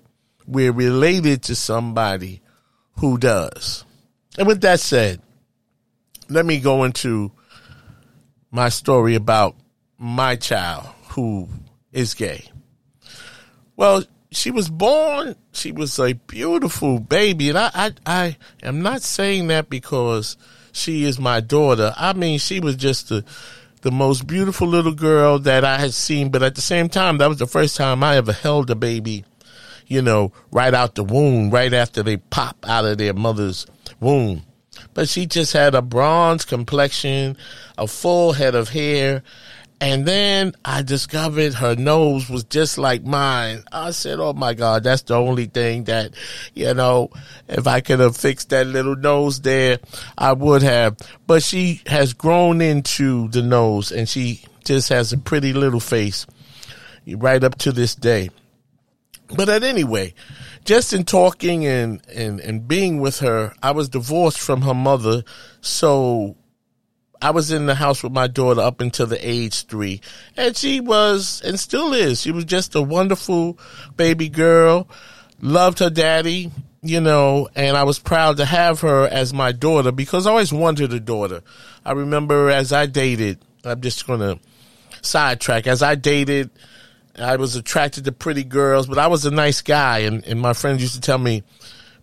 We're 0.47 0.73
related 0.73 1.43
to 1.45 1.57
somebody 1.57 2.41
who 3.01 3.19
does. 3.19 3.85
And 4.41 4.47
with 4.47 4.63
that 4.63 4.81
said, 4.81 5.21
let 6.31 6.47
me 6.47 6.61
go 6.61 6.85
into 6.85 7.31
my 8.51 8.71
story 8.71 9.15
about 9.15 9.55
my 9.99 10.37
child 10.37 10.87
who 11.11 11.47
is 11.93 12.15
gay. 12.15 12.51
Well, 13.77 14.03
she 14.31 14.51
was 14.51 14.71
born, 14.71 15.37
she 15.53 15.73
was 15.73 15.99
a 15.99 16.15
beautiful 16.15 17.01
baby. 17.01 17.51
And 17.51 17.59
I, 17.59 17.71
I, 17.75 17.93
I 18.07 18.37
am 18.63 18.81
not 18.81 19.03
saying 19.03 19.49
that 19.49 19.69
because 19.69 20.39
she 20.73 21.05
is 21.05 21.21
my 21.21 21.41
daughter. 21.41 21.93
I 21.99 22.15
mean, 22.15 22.39
she 22.39 22.61
was 22.61 22.77
just 22.77 23.11
the, 23.11 23.27
the 23.83 23.91
most 23.91 24.27
beautiful 24.27 24.69
little 24.69 24.95
girl 24.95 25.39
that 25.41 25.67
I 25.67 25.77
had 25.77 25.93
seen. 25.93 26.31
But 26.31 26.43
at 26.43 26.55
the 26.55 26.63
same 26.63 26.89
time, 26.89 27.19
that 27.19 27.29
was 27.29 27.41
the 27.41 27.47
first 27.47 27.77
time 27.77 28.03
I 28.03 28.17
ever 28.17 28.33
held 28.33 28.71
a 28.71 28.75
baby 28.75 29.27
you 29.91 30.01
know, 30.01 30.33
right 30.53 30.73
out 30.73 30.95
the 30.95 31.05
womb, 31.05 31.51
right 31.51 31.75
after 31.75 32.03
they 32.03 32.17
pop 32.17 32.65
out 32.67 32.85
of 32.85 32.97
their 32.97 33.13
mother's 33.13 33.67
womb. 33.99 34.43
But 34.95 35.09
she 35.09 35.27
just 35.27 35.53
had 35.53 35.75
a 35.75 35.83
bronze 35.83 36.45
complexion, 36.45 37.37
a 37.77 37.87
full 37.87 38.33
head 38.33 38.55
of 38.55 38.69
hair, 38.69 39.25
and 39.81 40.07
then 40.07 40.53
I 40.65 40.83
discovered 40.83 41.55
her 41.55 41.75
nose 41.75 42.31
was 42.31 42.45
just 42.45 42.79
like 42.79 43.03
mine. 43.03 43.65
I 43.73 43.91
said, 43.91 44.21
Oh 44.21 44.33
my 44.35 44.55
God, 44.55 44.85
that's 44.85 45.03
the 45.03 45.15
only 45.15 45.47
thing 45.47 45.85
that, 45.85 46.13
you 46.55 46.73
know, 46.75 47.11
if 47.49 47.67
I 47.67 47.81
could 47.81 47.99
have 47.99 48.17
fixed 48.17 48.51
that 48.51 48.67
little 48.67 48.97
nose 48.97 49.41
there, 49.41 49.79
I 50.17 50.35
would 50.35 50.63
have. 50.63 50.99
But 51.27 51.43
she 51.43 51.81
has 51.87 52.13
grown 52.13 52.61
into 52.61 53.29
the 53.29 53.43
nose 53.43 53.91
and 53.91 54.09
she 54.09 54.45
just 54.65 54.91
has 54.91 55.13
a 55.15 55.19
pretty 55.19 55.55
little 55.55 55.81
face 55.81 56.27
right 57.07 57.43
up 57.43 57.57
to 57.59 57.73
this 57.73 57.95
day. 57.95 58.29
But 59.35 59.49
at 59.49 59.63
anyway, 59.63 60.15
just 60.65 60.93
in 60.93 61.05
talking 61.05 61.67
and, 61.67 62.03
and, 62.15 62.41
and 62.41 62.67
being 62.67 63.01
with 63.01 63.21
her, 63.21 63.53
I 63.63 63.71
was 63.73 63.89
divorced 63.89 64.41
from 64.41 64.63
her 64.63 64.75
mother. 64.75 65.23
So 65.61 66.37
I 67.23 67.31
was 67.31 67.53
in 67.53 67.67
the 67.67 67.75
house 67.75 68.03
with 68.03 68.13
my 68.13 68.27
daughter 68.27 68.61
up 68.61 68.81
until 68.81 69.07
the 69.07 69.29
age 69.29 69.67
three. 69.67 70.01
And 70.37 70.57
she 70.57 70.81
was, 70.81 71.43
and 71.45 71.61
still 71.61 71.93
is, 71.93 72.21
she 72.23 72.33
was 72.33 72.45
just 72.45 72.75
a 72.75 72.83
wonderful 72.83 73.59
baby 73.97 74.29
girl, 74.29 74.89
loved 75.41 75.81
her 75.81 75.91
daddy, 75.91 76.51
you 76.83 77.01
know, 77.01 77.49
and 77.55 77.77
I 77.77 77.85
was 77.85 77.99
proud 77.99 78.39
to 78.39 78.45
have 78.47 78.81
her 78.81 79.07
as 79.07 79.35
my 79.35 79.53
daughter 79.53 79.93
because 79.93 80.27
I 80.27 80.31
always 80.31 80.53
wanted 80.53 80.93
a 80.93 81.01
daughter. 81.01 81.43
I 81.85 81.93
remember 81.93 82.49
as 82.49 82.73
I 82.73 82.87
dated, 82.87 83.39
I'm 83.65 83.81
just 83.83 84.07
going 84.07 84.21
to 84.21 84.39
sidetrack, 85.03 85.67
as 85.67 85.83
I 85.83 85.95
dated, 85.95 86.51
I 87.19 87.37
was 87.37 87.57
attracted 87.57 88.05
to 88.05 88.13
pretty 88.13 88.45
girls, 88.45 88.87
but 88.87 88.99
I 88.99 89.09
was 89.09 89.25
a 89.25 89.31
nice 89.31 89.63
guy. 89.63 90.01
And, 90.01 90.25
and 90.27 90.41
my 90.41 90.53
friends 90.53 90.83
used 90.83 90.95
to 90.95 91.01
tell 91.01 91.19
me, 91.19 91.43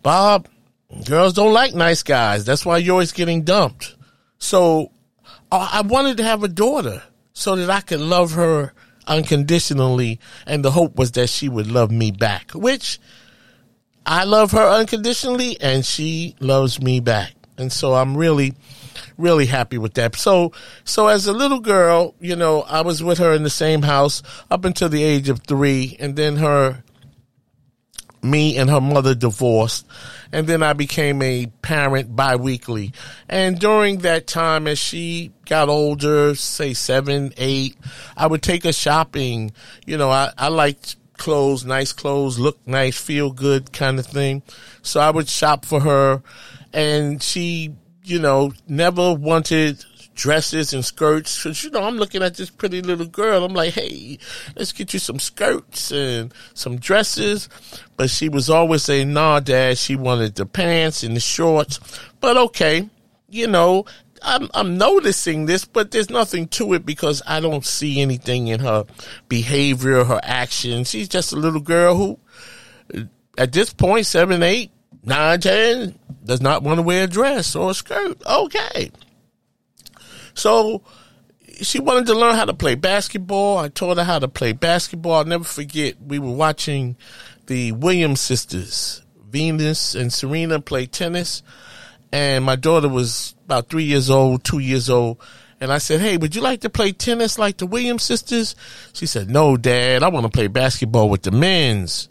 Bob, 0.02 0.48
girls 1.06 1.32
don't 1.34 1.52
like 1.52 1.74
nice 1.74 2.02
guys. 2.02 2.44
That's 2.44 2.64
why 2.64 2.78
you're 2.78 2.92
always 2.92 3.12
getting 3.12 3.42
dumped. 3.42 3.96
So 4.38 4.92
I 5.50 5.82
wanted 5.82 6.18
to 6.18 6.22
have 6.24 6.42
a 6.42 6.48
daughter 6.48 7.02
so 7.32 7.56
that 7.56 7.70
I 7.70 7.80
could 7.80 8.00
love 8.00 8.32
her 8.32 8.72
unconditionally. 9.06 10.20
And 10.46 10.64
the 10.64 10.70
hope 10.70 10.96
was 10.96 11.12
that 11.12 11.28
she 11.28 11.48
would 11.48 11.70
love 11.70 11.90
me 11.90 12.10
back, 12.10 12.52
which 12.52 13.00
I 14.06 14.24
love 14.24 14.52
her 14.52 14.66
unconditionally 14.66 15.60
and 15.60 15.84
she 15.84 16.36
loves 16.40 16.80
me 16.80 17.00
back. 17.00 17.34
And 17.56 17.72
so 17.72 17.94
I'm 17.94 18.16
really 18.16 18.54
really 19.18 19.46
happy 19.46 19.76
with 19.76 19.94
that. 19.94 20.16
So, 20.16 20.52
so 20.84 21.08
as 21.08 21.26
a 21.26 21.32
little 21.32 21.60
girl, 21.60 22.14
you 22.20 22.36
know, 22.36 22.62
I 22.62 22.80
was 22.82 23.02
with 23.02 23.18
her 23.18 23.32
in 23.32 23.42
the 23.42 23.50
same 23.50 23.82
house 23.82 24.22
up 24.50 24.64
until 24.64 24.88
the 24.88 25.02
age 25.02 25.28
of 25.28 25.40
three, 25.40 25.96
and 26.00 26.16
then 26.16 26.36
her, 26.36 26.82
me 28.22 28.56
and 28.56 28.70
her 28.70 28.80
mother 28.80 29.14
divorced, 29.14 29.86
and 30.32 30.46
then 30.46 30.62
I 30.62 30.72
became 30.72 31.20
a 31.20 31.46
parent 31.62 32.14
biweekly. 32.14 32.92
And 33.28 33.58
during 33.58 33.98
that 33.98 34.26
time, 34.26 34.66
as 34.66 34.78
she 34.78 35.32
got 35.46 35.68
older, 35.68 36.34
say 36.34 36.72
seven, 36.72 37.32
eight, 37.36 37.76
I 38.16 38.26
would 38.26 38.42
take 38.42 38.64
her 38.64 38.72
shopping. 38.72 39.52
You 39.84 39.98
know, 39.98 40.10
I, 40.10 40.32
I 40.38 40.48
liked 40.48 40.96
clothes, 41.16 41.64
nice 41.64 41.92
clothes, 41.92 42.38
look 42.38 42.58
nice, 42.66 42.96
feel 43.00 43.30
good 43.30 43.72
kind 43.72 43.98
of 43.98 44.06
thing. 44.06 44.42
So 44.82 45.00
I 45.00 45.10
would 45.10 45.28
shop 45.28 45.64
for 45.64 45.80
her 45.80 46.22
and 46.72 47.22
she 47.22 47.74
you 48.08 48.18
know, 48.18 48.52
never 48.66 49.14
wanted 49.14 49.84
dresses 50.14 50.74
and 50.74 50.84
skirts. 50.84 51.42
Cause, 51.42 51.62
you 51.62 51.70
know, 51.70 51.82
I'm 51.82 51.96
looking 51.96 52.22
at 52.22 52.34
this 52.34 52.50
pretty 52.50 52.82
little 52.82 53.06
girl. 53.06 53.44
I'm 53.44 53.54
like, 53.54 53.74
hey, 53.74 54.18
let's 54.56 54.72
get 54.72 54.92
you 54.92 54.98
some 54.98 55.18
skirts 55.18 55.92
and 55.92 56.34
some 56.54 56.76
dresses. 56.78 57.48
But 57.96 58.10
she 58.10 58.28
was 58.28 58.50
always 58.50 58.82
saying, 58.82 59.12
nah, 59.12 59.40
dad, 59.40 59.78
she 59.78 59.96
wanted 59.96 60.34
the 60.34 60.44
pants 60.44 61.02
and 61.02 61.16
the 61.16 61.20
shorts. 61.20 61.80
But 62.20 62.36
okay, 62.36 62.90
you 63.28 63.46
know, 63.46 63.84
I'm, 64.22 64.48
I'm 64.54 64.76
noticing 64.76 65.46
this, 65.46 65.64
but 65.64 65.92
there's 65.92 66.10
nothing 66.10 66.48
to 66.48 66.74
it 66.74 66.84
because 66.84 67.22
I 67.26 67.40
don't 67.40 67.64
see 67.64 68.00
anything 68.00 68.48
in 68.48 68.60
her 68.60 68.84
behavior, 69.28 70.04
her 70.04 70.20
actions. 70.22 70.90
She's 70.90 71.08
just 71.08 71.32
a 71.32 71.36
little 71.36 71.60
girl 71.60 71.94
who, 71.94 72.18
at 73.36 73.52
this 73.52 73.72
point, 73.72 74.06
seven, 74.06 74.42
eight, 74.42 74.72
nine, 75.02 75.40
ten, 75.40 75.98
does 76.24 76.40
not 76.40 76.62
want 76.62 76.78
to 76.78 76.82
wear 76.82 77.04
a 77.04 77.06
dress 77.06 77.54
or 77.56 77.70
a 77.70 77.74
skirt. 77.74 78.20
Okay. 78.26 78.90
So 80.34 80.82
she 81.60 81.80
wanted 81.80 82.06
to 82.06 82.14
learn 82.14 82.34
how 82.34 82.44
to 82.44 82.54
play 82.54 82.74
basketball. 82.74 83.58
I 83.58 83.68
taught 83.68 83.96
her 83.96 84.04
how 84.04 84.18
to 84.18 84.28
play 84.28 84.52
basketball. 84.52 85.14
I'll 85.14 85.24
never 85.24 85.44
forget, 85.44 86.00
we 86.00 86.18
were 86.18 86.32
watching 86.32 86.96
the 87.46 87.72
Williams 87.72 88.20
sisters, 88.20 89.02
Venus 89.28 89.94
and 89.94 90.12
Serena, 90.12 90.60
play 90.60 90.86
tennis. 90.86 91.42
And 92.12 92.44
my 92.44 92.56
daughter 92.56 92.88
was 92.88 93.34
about 93.44 93.68
three 93.68 93.84
years 93.84 94.08
old, 94.08 94.44
two 94.44 94.60
years 94.60 94.88
old. 94.88 95.20
And 95.60 95.72
I 95.72 95.78
said, 95.78 96.00
Hey, 96.00 96.16
would 96.16 96.36
you 96.36 96.40
like 96.40 96.60
to 96.60 96.70
play 96.70 96.92
tennis 96.92 97.38
like 97.38 97.56
the 97.56 97.66
Williams 97.66 98.04
sisters? 98.04 98.54
She 98.92 99.06
said, 99.06 99.28
No, 99.28 99.56
dad, 99.56 100.02
I 100.02 100.08
want 100.08 100.24
to 100.24 100.30
play 100.30 100.46
basketball 100.46 101.10
with 101.10 101.22
the 101.22 101.32
men's. 101.32 102.08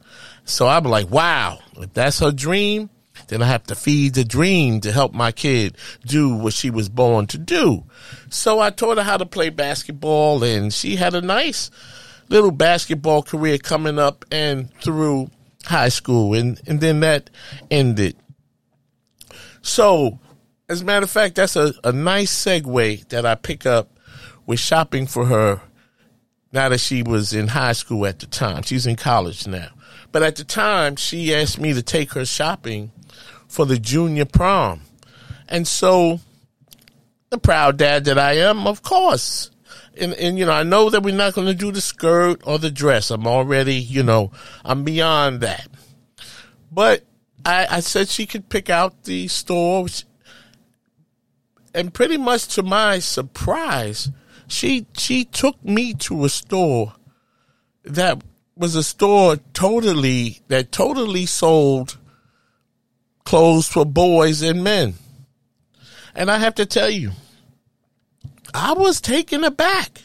So 0.47 0.65
I'm 0.67 0.85
like, 0.85 1.11
wow, 1.11 1.59
if 1.75 1.93
that's 1.93 2.19
her 2.19 2.31
dream, 2.31 2.89
then 3.27 3.41
I 3.41 3.47
have 3.47 3.63
to 3.65 3.75
feed 3.75 4.13
the 4.13 4.23
dream 4.23 4.79
to 4.81 4.91
help 4.93 5.13
my 5.13 5.33
kid 5.33 5.75
do 6.05 6.35
what 6.35 6.53
she 6.53 6.69
was 6.69 6.87
born 6.87 7.27
to 7.27 7.37
do. 7.37 7.83
So 8.29 8.59
I 8.61 8.69
taught 8.69 8.97
her 8.97 9.03
how 9.03 9.17
to 9.17 9.25
play 9.25 9.49
basketball 9.49 10.43
and 10.43 10.73
she 10.73 10.95
had 10.95 11.13
a 11.13 11.21
nice 11.21 11.69
little 12.29 12.51
basketball 12.51 13.23
career 13.23 13.57
coming 13.57 13.99
up 13.99 14.23
and 14.31 14.73
through 14.75 15.29
high 15.65 15.89
school 15.89 16.33
and, 16.33 16.61
and 16.65 16.79
then 16.79 17.01
that 17.01 17.29
ended. 17.69 18.15
So 19.61 20.17
as 20.69 20.81
a 20.81 20.85
matter 20.85 21.03
of 21.03 21.11
fact, 21.11 21.35
that's 21.35 21.57
a, 21.57 21.73
a 21.83 21.91
nice 21.91 22.33
segue 22.33 23.09
that 23.09 23.25
I 23.25 23.35
pick 23.35 23.65
up 23.65 23.99
with 24.45 24.59
shopping 24.59 25.07
for 25.07 25.25
her 25.25 25.61
now 26.53 26.69
that 26.69 26.79
she 26.79 27.03
was 27.03 27.33
in 27.33 27.49
high 27.49 27.73
school 27.73 28.05
at 28.05 28.19
the 28.19 28.27
time. 28.27 28.63
She's 28.63 28.87
in 28.87 28.95
college 28.95 29.45
now. 29.45 29.67
But 30.17 30.23
at 30.23 30.35
the 30.37 30.43
time, 30.43 30.95
she 30.95 31.31
asked 31.31 31.59
me 31.59 31.73
to 31.73 31.83
take 31.83 32.13
her 32.13 32.25
shopping 32.25 32.91
for 33.47 33.67
the 33.67 33.77
junior 33.77 34.25
prom. 34.25 34.81
And 35.47 35.67
so, 35.67 36.21
the 37.29 37.37
proud 37.37 37.77
dad 37.77 38.05
that 38.05 38.17
I 38.17 38.37
am, 38.37 38.65
of 38.65 38.81
course. 38.81 39.51
And, 39.95 40.15
and 40.15 40.39
you 40.39 40.47
know, 40.47 40.53
I 40.53 40.63
know 40.63 40.89
that 40.89 41.03
we're 41.03 41.13
not 41.13 41.35
going 41.35 41.45
to 41.45 41.53
do 41.53 41.71
the 41.71 41.81
skirt 41.81 42.41
or 42.45 42.57
the 42.57 42.71
dress. 42.71 43.11
I'm 43.11 43.27
already, 43.27 43.75
you 43.75 44.01
know, 44.01 44.31
I'm 44.65 44.83
beyond 44.83 45.41
that. 45.41 45.67
But 46.71 47.03
I, 47.45 47.67
I 47.69 47.79
said 47.81 48.09
she 48.09 48.25
could 48.25 48.49
pick 48.49 48.71
out 48.71 49.03
the 49.03 49.27
store. 49.27 49.85
And 51.75 51.93
pretty 51.93 52.17
much 52.17 52.47
to 52.55 52.63
my 52.63 52.97
surprise, 52.97 54.09
she 54.47 54.87
she 54.97 55.25
took 55.25 55.63
me 55.63 55.93
to 55.93 56.25
a 56.25 56.29
store 56.29 56.95
that 57.83 58.23
was 58.59 58.75
a 58.75 58.83
store 58.83 59.37
totally 59.53 60.41
that 60.47 60.71
totally 60.71 61.25
sold 61.25 61.97
clothes 63.25 63.67
for 63.67 63.85
boys 63.85 64.41
and 64.41 64.63
men. 64.63 64.95
And 66.15 66.31
I 66.31 66.37
have 66.37 66.55
to 66.55 66.65
tell 66.65 66.89
you, 66.89 67.11
I 68.53 68.73
was 68.73 69.01
taken 69.01 69.43
aback. 69.43 70.01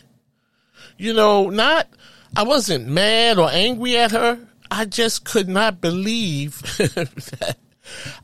You 0.99 1.15
know, 1.15 1.49
not, 1.49 1.89
I 2.37 2.43
wasn't 2.43 2.89
mad 2.89 3.39
or 3.39 3.49
angry 3.51 3.97
at 3.97 4.11
her. 4.11 4.39
I 4.71 4.85
just 4.85 5.25
could 5.25 5.49
not 5.49 5.81
believe 5.81 6.61
that. 6.79 7.57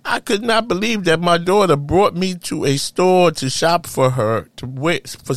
I 0.05 0.21
could 0.21 0.43
not 0.43 0.69
believe 0.69 1.05
that 1.05 1.21
my 1.21 1.39
daughter 1.39 1.77
brought 1.77 2.15
me 2.15 2.35
to 2.37 2.65
a 2.65 2.77
store 2.77 3.31
to 3.33 3.51
shop 3.51 3.87
for 3.87 4.11
her 4.11 4.49
to 4.57 4.67
wear 4.67 5.01
for, 5.25 5.35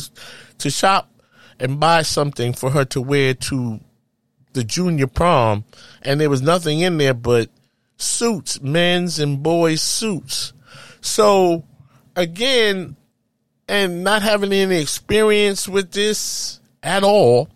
to 0.58 0.70
shop 0.70 1.10
and 1.58 1.78
buy 1.78 2.02
something 2.02 2.52
for 2.52 2.70
her 2.70 2.84
to 2.86 3.00
wear 3.00 3.34
to 3.34 3.80
the 4.52 4.64
junior 4.64 5.06
prom, 5.06 5.64
and 6.02 6.20
there 6.20 6.30
was 6.30 6.42
nothing 6.42 6.80
in 6.80 6.98
there 6.98 7.14
but 7.14 7.48
suits, 7.96 8.60
men's 8.60 9.18
and 9.18 9.42
boys' 9.42 9.82
suits. 9.82 10.52
So 11.00 11.64
again, 12.16 12.96
and 13.68 14.04
not 14.04 14.22
having 14.22 14.52
any 14.52 14.76
experience 14.76 15.68
with 15.68 15.92
this 15.92 16.60
at 16.82 17.04
all, 17.04 17.48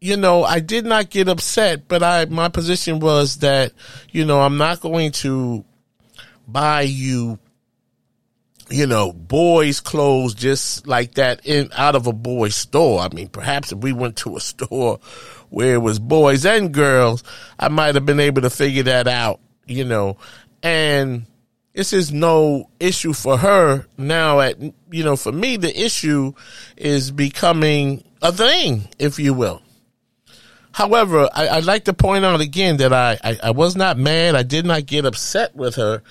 you 0.00 0.16
know, 0.16 0.44
I 0.44 0.60
did 0.60 0.86
not 0.86 1.10
get 1.10 1.28
upset, 1.28 1.86
but 1.86 2.02
I 2.02 2.24
my 2.26 2.48
position 2.48 3.00
was 3.00 3.38
that, 3.38 3.72
you 4.10 4.24
know, 4.24 4.40
I'm 4.40 4.56
not 4.56 4.80
going 4.80 5.12
to 5.12 5.64
buy 6.48 6.82
you 6.82 7.38
you 8.70 8.86
know, 8.86 9.12
boys' 9.12 9.80
clothes 9.80 10.34
just 10.34 10.86
like 10.86 11.14
that 11.14 11.44
in 11.44 11.70
out 11.76 11.96
of 11.96 12.06
a 12.06 12.12
boy's 12.12 12.54
store. 12.54 13.00
I 13.00 13.08
mean, 13.08 13.28
perhaps 13.28 13.72
if 13.72 13.78
we 13.78 13.92
went 13.92 14.16
to 14.18 14.36
a 14.36 14.40
store 14.40 15.00
where 15.50 15.74
it 15.74 15.82
was 15.82 15.98
boys 15.98 16.46
and 16.46 16.72
girls, 16.72 17.24
I 17.58 17.68
might 17.68 17.96
have 17.96 18.06
been 18.06 18.20
able 18.20 18.42
to 18.42 18.50
figure 18.50 18.84
that 18.84 19.08
out, 19.08 19.40
you 19.66 19.84
know. 19.84 20.16
And 20.62 21.26
this 21.74 21.92
is 21.92 22.12
no 22.12 22.68
issue 22.78 23.12
for 23.12 23.36
her 23.36 23.86
now 23.96 24.40
at 24.40 24.60
you 24.60 25.04
know, 25.04 25.16
for 25.16 25.32
me 25.32 25.56
the 25.56 25.84
issue 25.84 26.32
is 26.76 27.10
becoming 27.10 28.04
a 28.22 28.32
thing, 28.32 28.88
if 28.98 29.18
you 29.18 29.34
will. 29.34 29.62
However, 30.72 31.28
I, 31.34 31.56
would 31.56 31.64
like 31.64 31.84
to 31.86 31.92
point 31.92 32.24
out 32.24 32.40
again 32.40 32.76
that 32.76 32.92
I, 32.92 33.18
I, 33.24 33.38
I 33.44 33.50
was 33.50 33.74
not 33.74 33.98
mad. 33.98 34.36
I 34.36 34.44
did 34.44 34.64
not 34.64 34.86
get 34.86 35.04
upset 35.04 35.56
with 35.56 35.74
her. 35.76 36.02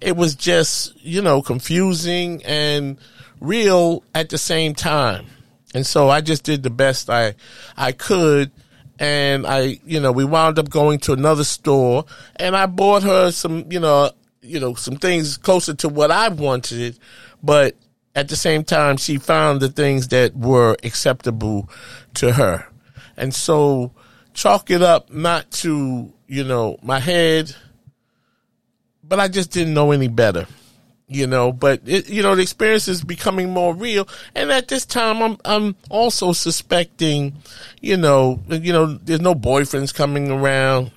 It 0.00 0.16
was 0.16 0.34
just, 0.34 0.94
you 1.04 1.22
know, 1.22 1.42
confusing 1.42 2.42
and 2.44 2.98
real 3.40 4.04
at 4.14 4.28
the 4.28 4.38
same 4.38 4.74
time. 4.74 5.26
And 5.74 5.86
so 5.86 6.08
I 6.08 6.20
just 6.20 6.44
did 6.44 6.62
the 6.62 6.70
best 6.70 7.10
I 7.10 7.34
I 7.76 7.92
could 7.92 8.50
and 8.98 9.46
I, 9.46 9.80
you 9.84 10.00
know, 10.00 10.12
we 10.12 10.24
wound 10.24 10.58
up 10.58 10.70
going 10.70 10.98
to 11.00 11.12
another 11.12 11.44
store 11.44 12.04
and 12.36 12.56
I 12.56 12.66
bought 12.66 13.02
her 13.02 13.30
some, 13.30 13.70
you 13.70 13.80
know, 13.80 14.10
you 14.40 14.58
know, 14.60 14.74
some 14.74 14.96
things 14.96 15.36
closer 15.36 15.74
to 15.74 15.88
what 15.88 16.10
I 16.10 16.28
wanted, 16.28 16.98
but 17.42 17.76
at 18.14 18.28
the 18.28 18.36
same 18.36 18.64
time, 18.64 18.96
she 18.96 19.16
found 19.18 19.60
the 19.60 19.68
things 19.68 20.08
that 20.08 20.34
were 20.34 20.76
acceptable 20.82 21.68
to 22.14 22.32
her. 22.32 22.66
And 23.16 23.32
so 23.32 23.92
chalk 24.34 24.70
it 24.70 24.82
up 24.82 25.12
not 25.12 25.50
to, 25.52 26.12
you 26.26 26.44
know, 26.44 26.78
my 26.82 26.98
head, 26.98 27.54
but 29.08 29.18
I 29.18 29.28
just 29.28 29.50
didn't 29.50 29.74
know 29.74 29.92
any 29.92 30.08
better 30.08 30.46
you 31.08 31.26
know 31.26 31.50
but 31.50 31.80
it, 31.86 32.08
you 32.08 32.22
know 32.22 32.34
the 32.34 32.42
experience 32.42 32.86
is 32.86 33.02
becoming 33.02 33.50
more 33.50 33.74
real. 33.74 34.06
And 34.34 34.52
at 34.52 34.68
this 34.68 34.84
time 34.84 35.22
i'm 35.22 35.38
i'm 35.44 35.76
also 35.90 36.32
suspecting 36.32 37.34
you 37.80 37.96
know 37.96 38.40
you 38.48 38.72
know 38.72 38.86
there's 38.86 39.20
no 39.20 39.34
boyfriends 39.34 39.94
coming 39.94 40.30
around 40.30 40.90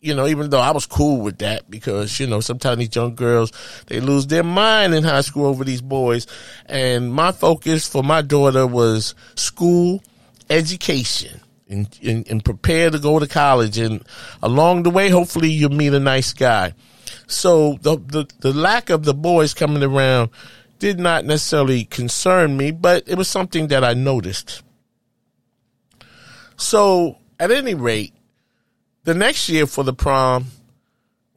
you 0.00 0.14
know 0.14 0.26
even 0.26 0.48
though 0.50 0.60
i 0.60 0.70
was 0.70 0.86
cool 0.86 1.20
with 1.20 1.38
that 1.38 1.70
because 1.70 2.18
you 2.18 2.26
know 2.26 2.40
sometimes 2.40 2.78
these 2.78 2.94
young 2.94 3.14
girls 3.14 3.52
they 3.86 4.00
lose 4.00 4.26
their 4.26 4.44
mind 4.44 4.94
in 4.94 5.04
high 5.04 5.20
school 5.20 5.46
over 5.46 5.64
these 5.64 5.82
boys. 5.82 6.26
And 6.66 7.12
my 7.12 7.32
focus 7.32 7.86
for 7.86 8.02
my 8.02 8.22
daughter 8.22 8.66
was 8.66 9.14
school 9.34 10.02
education 10.50 11.40
and, 11.68 11.86
and, 12.02 12.26
and 12.30 12.44
prepare 12.44 12.90
to 12.90 12.98
go 12.98 13.18
to 13.18 13.26
college. 13.26 13.76
And 13.78 14.02
along 14.42 14.84
the 14.84 14.90
way 14.90 15.10
hopefully 15.10 15.50
you'll 15.50 15.70
meet 15.70 15.92
a 15.92 16.00
nice 16.00 16.32
guy 16.32 16.72
so 17.26 17.78
the, 17.82 17.96
the, 17.96 18.26
the 18.40 18.52
lack 18.52 18.90
of 18.90 19.04
the 19.04 19.14
boys 19.14 19.54
coming 19.54 19.82
around 19.82 20.30
did 20.78 20.98
not 20.98 21.24
necessarily 21.24 21.84
concern 21.84 22.56
me, 22.56 22.70
but 22.70 23.04
it 23.06 23.16
was 23.16 23.28
something 23.28 23.68
that 23.68 23.84
I 23.84 23.94
noticed. 23.94 24.62
So 26.56 27.18
at 27.38 27.50
any 27.50 27.74
rate, 27.74 28.14
the 29.04 29.14
next 29.14 29.48
year 29.48 29.66
for 29.66 29.84
the 29.84 29.92
prom, 29.92 30.46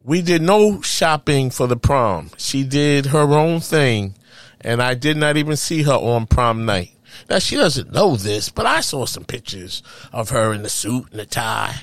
we 0.04 0.22
did 0.22 0.42
no 0.42 0.82
shopping 0.82 1.50
for 1.50 1.68
the 1.68 1.78
prom. 1.78 2.32
She 2.38 2.64
did 2.64 3.08
her 3.08 3.34
own 3.34 3.60
thing, 3.60 4.16
and 4.60 4.82
I 4.82 4.96
did 4.96 5.18
not 5.18 5.38
even 5.38 5.56
see 5.56 5.84
her 5.84 5.94
on 5.94 6.26
prom 6.26 6.66
night. 6.66 6.92
Now 7.30 7.40
she 7.40 7.56
doesn't 7.56 7.92
know 7.92 8.16
this, 8.16 8.50
but 8.50 8.66
I 8.66 8.82
saw 8.82 9.06
some 9.06 9.26
pictures 9.26 9.84
of 10.12 10.30
her 10.30 10.54
in 10.54 10.64
the 10.64 10.70
suit 10.70 11.12
and 11.12 11.20
the 11.20 11.26
tie. 11.26 11.82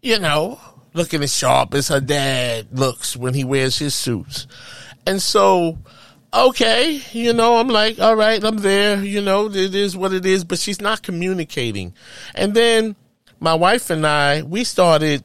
You 0.00 0.18
know, 0.18 0.58
looking 0.94 1.22
as 1.22 1.34
sharp 1.34 1.74
as 1.74 1.88
her 1.88 2.00
dad 2.00 2.68
looks 2.72 3.16
when 3.16 3.34
he 3.34 3.44
wears 3.44 3.78
his 3.78 3.94
suits. 3.94 4.46
And 5.06 5.22
so, 5.22 5.78
okay, 6.32 7.00
you 7.12 7.32
know, 7.32 7.56
I'm 7.56 7.68
like, 7.68 7.98
all 7.98 8.16
right, 8.16 8.42
I'm 8.42 8.58
there, 8.58 9.02
you 9.02 9.20
know, 9.20 9.46
it 9.46 9.74
is 9.74 9.96
what 9.96 10.12
it 10.12 10.26
is, 10.26 10.44
but 10.44 10.58
she's 10.58 10.80
not 10.80 11.02
communicating. 11.02 11.94
And 12.34 12.54
then 12.54 12.96
my 13.40 13.54
wife 13.54 13.90
and 13.90 14.06
I, 14.06 14.42
we 14.42 14.64
started, 14.64 15.24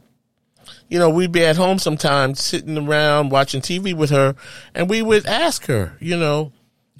you 0.88 1.00
know, 1.00 1.10
we'd 1.10 1.32
be 1.32 1.46
at 1.46 1.58
home 1.58 1.80
sometimes 1.80 2.42
sitting 2.42 2.78
around 2.78 3.30
watching 3.30 3.62
TV 3.62 3.94
with 3.94 4.12
her 4.12 4.36
and 4.76 4.90
we 4.90 5.02
would 5.02 5.26
ask 5.26 5.66
her, 5.66 5.98
you 6.00 6.18
know, 6.18 6.52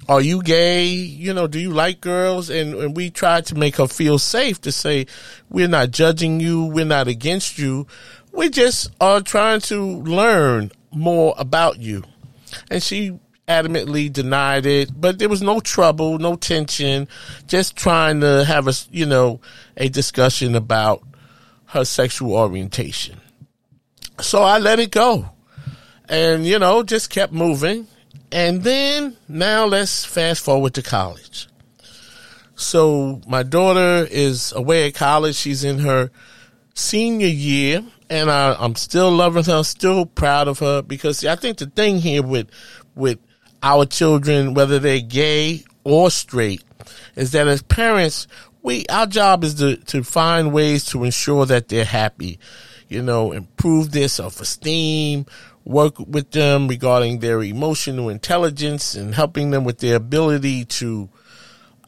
are 0.08 0.20
you 0.20 0.42
gay? 0.42 0.86
You 0.86 1.32
know, 1.32 1.46
do 1.46 1.58
you 1.58 1.70
like 1.70 2.00
girls? 2.00 2.50
And, 2.50 2.74
and 2.74 2.96
we 2.96 3.08
tried 3.10 3.46
to 3.46 3.54
make 3.54 3.76
her 3.76 3.86
feel 3.86 4.18
safe 4.18 4.60
to 4.62 4.72
say, 4.72 5.06
we're 5.48 5.68
not 5.68 5.92
judging 5.92 6.40
you. 6.40 6.66
We're 6.66 6.84
not 6.84 7.08
against 7.08 7.58
you 7.58 7.86
we 8.34 8.50
just 8.50 8.90
are 9.00 9.20
trying 9.20 9.60
to 9.60 9.82
learn 10.02 10.72
more 10.92 11.34
about 11.38 11.78
you. 11.78 12.02
And 12.70 12.82
she 12.82 13.18
adamantly 13.48 14.12
denied 14.12 14.66
it, 14.66 14.90
but 14.98 15.18
there 15.18 15.28
was 15.28 15.42
no 15.42 15.60
trouble, 15.60 16.18
no 16.18 16.36
tension, 16.36 17.08
just 17.46 17.76
trying 17.76 18.20
to 18.20 18.44
have 18.44 18.68
a, 18.68 18.72
you 18.90 19.06
know, 19.06 19.40
a 19.76 19.88
discussion 19.88 20.54
about 20.54 21.02
her 21.66 21.84
sexual 21.84 22.34
orientation. 22.34 23.20
So 24.20 24.42
I 24.42 24.58
let 24.58 24.78
it 24.78 24.90
go. 24.90 25.30
and 26.08 26.46
you 26.46 26.58
know, 26.58 26.82
just 26.82 27.10
kept 27.10 27.32
moving. 27.32 27.86
And 28.32 28.62
then 28.62 29.16
now 29.28 29.64
let's 29.66 30.04
fast 30.04 30.44
forward 30.44 30.74
to 30.74 30.82
college. 30.82 31.48
So 32.56 33.20
my 33.26 33.42
daughter 33.42 34.06
is 34.10 34.52
away 34.52 34.86
at 34.88 34.94
college. 34.94 35.36
She's 35.36 35.64
in 35.64 35.80
her 35.80 36.10
senior 36.74 37.26
year, 37.28 37.84
and 38.10 38.30
I, 38.30 38.54
I'm 38.58 38.74
still 38.74 39.10
loving 39.10 39.44
her, 39.44 39.62
still 39.62 40.06
proud 40.06 40.48
of 40.48 40.58
her 40.58 40.82
because 40.82 41.18
see, 41.18 41.28
I 41.28 41.36
think 41.36 41.58
the 41.58 41.66
thing 41.66 41.98
here 41.98 42.22
with 42.22 42.48
with 42.94 43.18
our 43.62 43.86
children, 43.86 44.54
whether 44.54 44.78
they're 44.78 45.00
gay 45.00 45.64
or 45.84 46.10
straight, 46.10 46.62
is 47.16 47.32
that 47.32 47.48
as 47.48 47.62
parents, 47.62 48.26
we 48.62 48.86
our 48.86 49.06
job 49.06 49.44
is 49.44 49.54
to 49.56 49.76
to 49.76 50.02
find 50.02 50.52
ways 50.52 50.84
to 50.86 51.04
ensure 51.04 51.46
that 51.46 51.68
they're 51.68 51.84
happy. 51.84 52.38
You 52.88 53.02
know, 53.02 53.32
improve 53.32 53.92
their 53.92 54.08
self 54.08 54.40
esteem, 54.40 55.26
work 55.64 55.98
with 55.98 56.30
them 56.32 56.68
regarding 56.68 57.20
their 57.20 57.42
emotional 57.42 58.08
intelligence, 58.08 58.94
and 58.94 59.14
helping 59.14 59.50
them 59.50 59.64
with 59.64 59.78
their 59.78 59.96
ability 59.96 60.66
to 60.66 61.08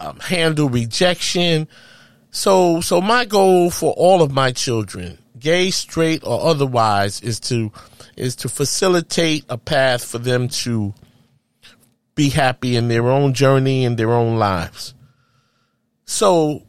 um, 0.01 0.19
handle 0.21 0.69
rejection. 0.69 1.69
So, 2.31 2.81
so 2.81 3.01
my 3.01 3.25
goal 3.25 3.71
for 3.71 3.93
all 3.93 4.23
of 4.23 4.31
my 4.31 4.53
children, 4.53 5.19
gay, 5.47 5.71
straight, 5.71 6.25
or 6.25 6.45
otherwise, 6.45 7.21
is 7.21 7.39
to 7.39 7.71
is 8.17 8.35
to 8.35 8.49
facilitate 8.49 9.45
a 9.49 9.57
path 9.57 10.05
for 10.05 10.19
them 10.19 10.49
to 10.49 10.93
be 12.17 12.31
happy 12.31 12.75
in 12.75 12.89
their 12.89 13.07
own 13.07 13.33
journey 13.33 13.85
in 13.85 13.95
their 13.95 14.13
own 14.13 14.39
lives. 14.39 14.93
So, 16.05 16.65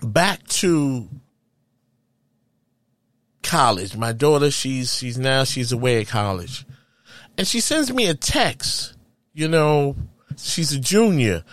back 0.00 0.48
to 0.64 1.06
college. 3.42 3.98
My 3.98 4.12
daughter, 4.12 4.50
she's 4.50 4.96
she's 4.96 5.18
now 5.18 5.44
she's 5.44 5.72
away 5.72 6.00
at 6.00 6.08
college, 6.08 6.64
and 7.36 7.46
she 7.46 7.60
sends 7.60 7.92
me 7.92 8.06
a 8.06 8.14
text. 8.14 8.96
You 9.34 9.48
know, 9.48 9.94
she's 10.38 10.72
a 10.72 10.80
junior. 10.80 11.44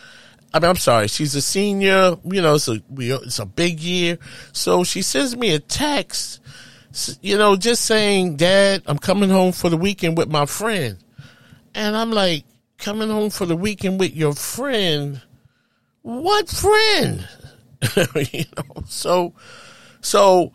I 0.54 0.60
mean, 0.60 0.70
I'm 0.70 0.76
sorry, 0.76 1.08
she's 1.08 1.34
a 1.36 1.42
senior. 1.42 2.18
You 2.24 2.42
know, 2.42 2.56
it's 2.56 2.68
a 2.68 2.82
it's 2.98 3.40
a 3.40 3.46
big 3.46 3.80
year. 3.80 4.18
So 4.52 4.84
she 4.84 5.02
sends 5.02 5.36
me 5.36 5.54
a 5.54 5.60
text. 5.60 6.40
You 7.22 7.38
know, 7.38 7.56
just 7.56 7.86
saying, 7.86 8.36
"Dad, 8.36 8.84
I'm 8.86 8.98
coming 8.98 9.30
home 9.30 9.54
for 9.54 9.70
the 9.70 9.78
weekend 9.78 10.18
with 10.18 10.30
my 10.30 10.46
friend," 10.46 10.98
and 11.74 11.96
I'm 11.96 12.12
like, 12.12 12.44
"Coming 12.78 13.10
home 13.10 13.30
for 13.30 13.46
the 13.46 13.56
weekend 13.56 14.00
with 14.00 14.14
your 14.14 14.34
friend? 14.34 15.22
What 16.02 16.50
friend?" 16.50 17.28
you 18.34 18.46
know, 18.58 18.84
so 18.88 19.34
so 20.02 20.52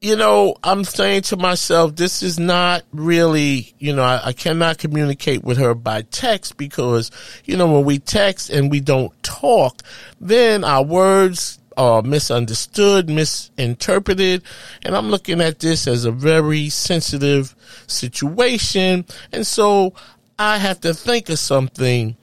you 0.00 0.16
know, 0.16 0.56
I'm 0.64 0.84
saying 0.84 1.22
to 1.22 1.36
myself, 1.36 1.94
this 1.96 2.22
is 2.22 2.38
not 2.38 2.84
really, 2.90 3.74
you 3.78 3.94
know, 3.94 4.02
I, 4.02 4.28
I, 4.28 4.32
cannot 4.32 4.78
communicate 4.78 5.44
with 5.44 5.58
her 5.58 5.74
by 5.74 6.02
text 6.02 6.56
because, 6.56 7.10
you 7.44 7.56
know, 7.56 7.70
when 7.70 7.84
we 7.84 7.98
text 7.98 8.48
and 8.48 8.70
we 8.70 8.80
don't 8.80 9.12
talk, 9.22 9.82
then 10.18 10.64
our 10.64 10.82
words 10.82 11.58
are 11.76 12.00
misunderstood, 12.00 13.10
misinterpreted. 13.10 14.42
And 14.82 14.96
I'm 14.96 15.10
looking 15.10 15.42
at 15.42 15.58
this 15.58 15.86
as 15.86 16.06
a 16.06 16.12
very 16.12 16.70
sensitive 16.70 17.54
situation. 17.86 19.04
And 19.32 19.46
so 19.46 19.92
I 20.38 20.56
have 20.56 20.80
to 20.80 20.94
think 20.94 21.28
of 21.28 21.38
something 21.38 22.16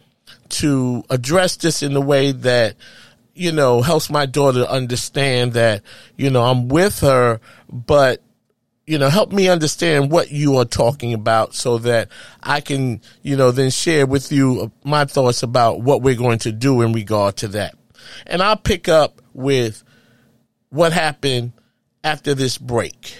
to 0.49 1.03
address 1.11 1.57
this 1.57 1.83
in 1.83 1.95
a 1.95 2.01
way 2.01 2.31
that, 2.31 2.75
you 3.37 3.51
know, 3.51 3.81
helps 3.81 4.09
my 4.09 4.25
daughter 4.25 4.63
understand 4.63 5.53
that, 5.53 5.83
you 6.15 6.29
know, 6.29 6.43
I'm 6.43 6.67
with 6.67 6.99
her, 7.01 7.39
but 7.71 8.21
you 8.87 8.97
know, 8.97 9.09
help 9.09 9.33
me 9.33 9.49
understand 9.49 10.11
what 10.11 10.31
you 10.31 10.55
are 10.55 10.65
talking 10.65 11.13
about 11.13 11.53
so 11.53 11.77
that 11.79 12.09
I 12.41 12.61
can, 12.61 13.01
you 13.21 13.35
know, 13.35 13.51
then 13.51 13.69
share 13.69 14.07
with 14.07 14.31
you 14.31 14.71
my 14.85 15.03
thoughts 15.03 15.43
about 15.43 15.81
what 15.81 16.01
we're 16.01 16.15
going 16.15 16.39
to 16.39 16.53
do 16.53 16.81
in 16.81 16.93
regard 16.93 17.35
to 17.37 17.49
that. 17.49 17.75
And 18.25 18.41
I'll 18.41 18.55
pick 18.55 18.87
up 18.87 19.21
with 19.33 19.83
what 20.69 20.93
happened 20.93 21.51
after 22.01 22.33
this 22.33 22.57
break. 22.57 23.17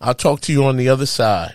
I'll 0.00 0.14
talk 0.14 0.40
to 0.42 0.52
you 0.52 0.64
on 0.64 0.76
the 0.76 0.88
other 0.88 1.06
side. 1.06 1.54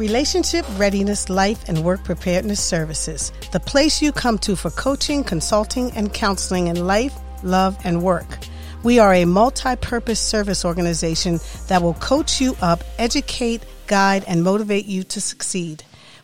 Relationship 0.00 0.64
Readiness 0.78 1.28
Life 1.28 1.68
and 1.68 1.84
Work 1.84 2.04
Preparedness 2.04 2.58
Services, 2.58 3.32
the 3.52 3.60
place 3.60 4.00
you 4.00 4.12
come 4.12 4.38
to 4.38 4.56
for 4.56 4.70
coaching, 4.70 5.22
consulting, 5.22 5.92
and 5.92 6.10
counseling 6.14 6.68
in 6.68 6.86
life, 6.86 7.14
love, 7.42 7.76
and 7.84 8.02
work. 8.02 8.38
We 8.82 8.98
are 8.98 9.12
a 9.12 9.26
multi 9.26 9.76
purpose 9.76 10.18
service 10.18 10.64
organization 10.64 11.38
that 11.68 11.82
will 11.82 11.92
coach 11.92 12.40
you 12.40 12.56
up, 12.62 12.82
educate, 12.96 13.62
guide, 13.88 14.24
and 14.26 14.42
motivate 14.42 14.86
you 14.86 15.02
to 15.02 15.20
succeed. 15.20 15.84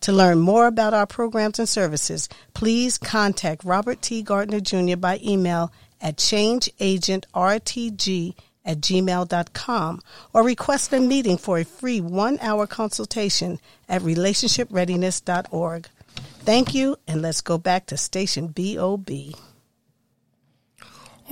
To 0.00 0.12
learn 0.12 0.40
more 0.40 0.66
about 0.66 0.94
our 0.94 1.06
programs 1.06 1.58
and 1.58 1.68
services, 1.68 2.28
please 2.52 2.98
contact 2.98 3.64
Robert 3.64 4.02
T. 4.02 4.22
Gardner 4.22 4.60
Jr. 4.60 4.96
by 4.96 5.18
email 5.24 5.72
at 6.00 6.16
changeagentrtg 6.16 8.34
at 8.66 8.80
gmail.com 8.80 10.00
or 10.32 10.42
request 10.42 10.90
a 10.92 11.00
meeting 11.00 11.36
for 11.36 11.58
a 11.58 11.64
free 11.64 12.00
one 12.00 12.38
hour 12.40 12.66
consultation 12.66 13.60
at 13.88 14.02
relationshipreadiness.org. 14.02 15.88
Thank 16.40 16.74
you, 16.74 16.96
and 17.06 17.22
let's 17.22 17.40
go 17.40 17.58
back 17.58 17.86
to 17.86 17.96
station 17.96 18.48
BOB. 18.48 19.10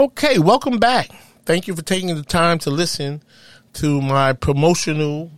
Okay, 0.00 0.38
welcome 0.38 0.78
back. 0.78 1.10
Thank 1.44 1.66
you 1.66 1.76
for 1.76 1.82
taking 1.82 2.14
the 2.14 2.22
time 2.22 2.58
to 2.60 2.70
listen 2.70 3.22
to 3.74 4.00
my 4.00 4.32
promotional 4.32 5.30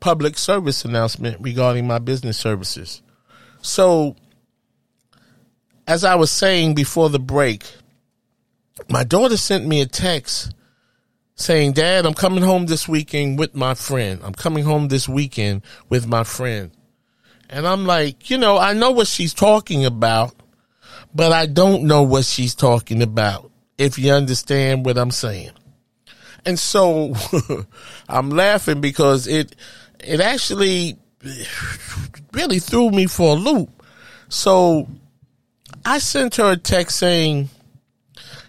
public 0.00 0.38
service 0.38 0.84
announcement 0.84 1.38
regarding 1.40 1.86
my 1.86 1.98
business 1.98 2.36
services. 2.36 3.02
So, 3.62 4.16
as 5.86 6.04
I 6.04 6.14
was 6.14 6.30
saying 6.30 6.74
before 6.74 7.08
the 7.08 7.18
break, 7.18 7.64
my 8.88 9.04
daughter 9.04 9.36
sent 9.36 9.66
me 9.66 9.80
a 9.80 9.86
text 9.86 10.54
saying, 11.34 11.72
Dad, 11.72 12.04
I'm 12.04 12.14
coming 12.14 12.42
home 12.42 12.66
this 12.66 12.88
weekend 12.88 13.38
with 13.38 13.54
my 13.54 13.74
friend. 13.74 14.20
I'm 14.22 14.34
coming 14.34 14.64
home 14.64 14.88
this 14.88 15.08
weekend 15.08 15.62
with 15.88 16.06
my 16.06 16.24
friend. 16.24 16.70
And 17.48 17.66
I'm 17.66 17.86
like, 17.86 18.28
you 18.28 18.38
know, 18.38 18.58
I 18.58 18.74
know 18.74 18.90
what 18.90 19.06
she's 19.06 19.32
talking 19.32 19.84
about, 19.84 20.34
but 21.14 21.32
I 21.32 21.46
don't 21.46 21.84
know 21.84 22.02
what 22.02 22.24
she's 22.24 22.54
talking 22.54 23.02
about, 23.02 23.50
if 23.78 23.98
you 23.98 24.12
understand 24.12 24.84
what 24.84 24.98
I'm 24.98 25.10
saying. 25.10 25.52
And 26.44 26.58
so 26.58 27.14
I'm 28.08 28.30
laughing 28.30 28.80
because 28.80 29.26
it, 29.26 29.54
it 30.00 30.20
actually 30.20 30.98
really 32.32 32.58
threw 32.58 32.90
me 32.90 33.06
for 33.06 33.36
a 33.36 33.38
loop. 33.38 33.82
So 34.28 34.88
I 35.84 35.98
sent 35.98 36.36
her 36.36 36.52
a 36.52 36.56
text 36.56 36.98
saying, 36.98 37.48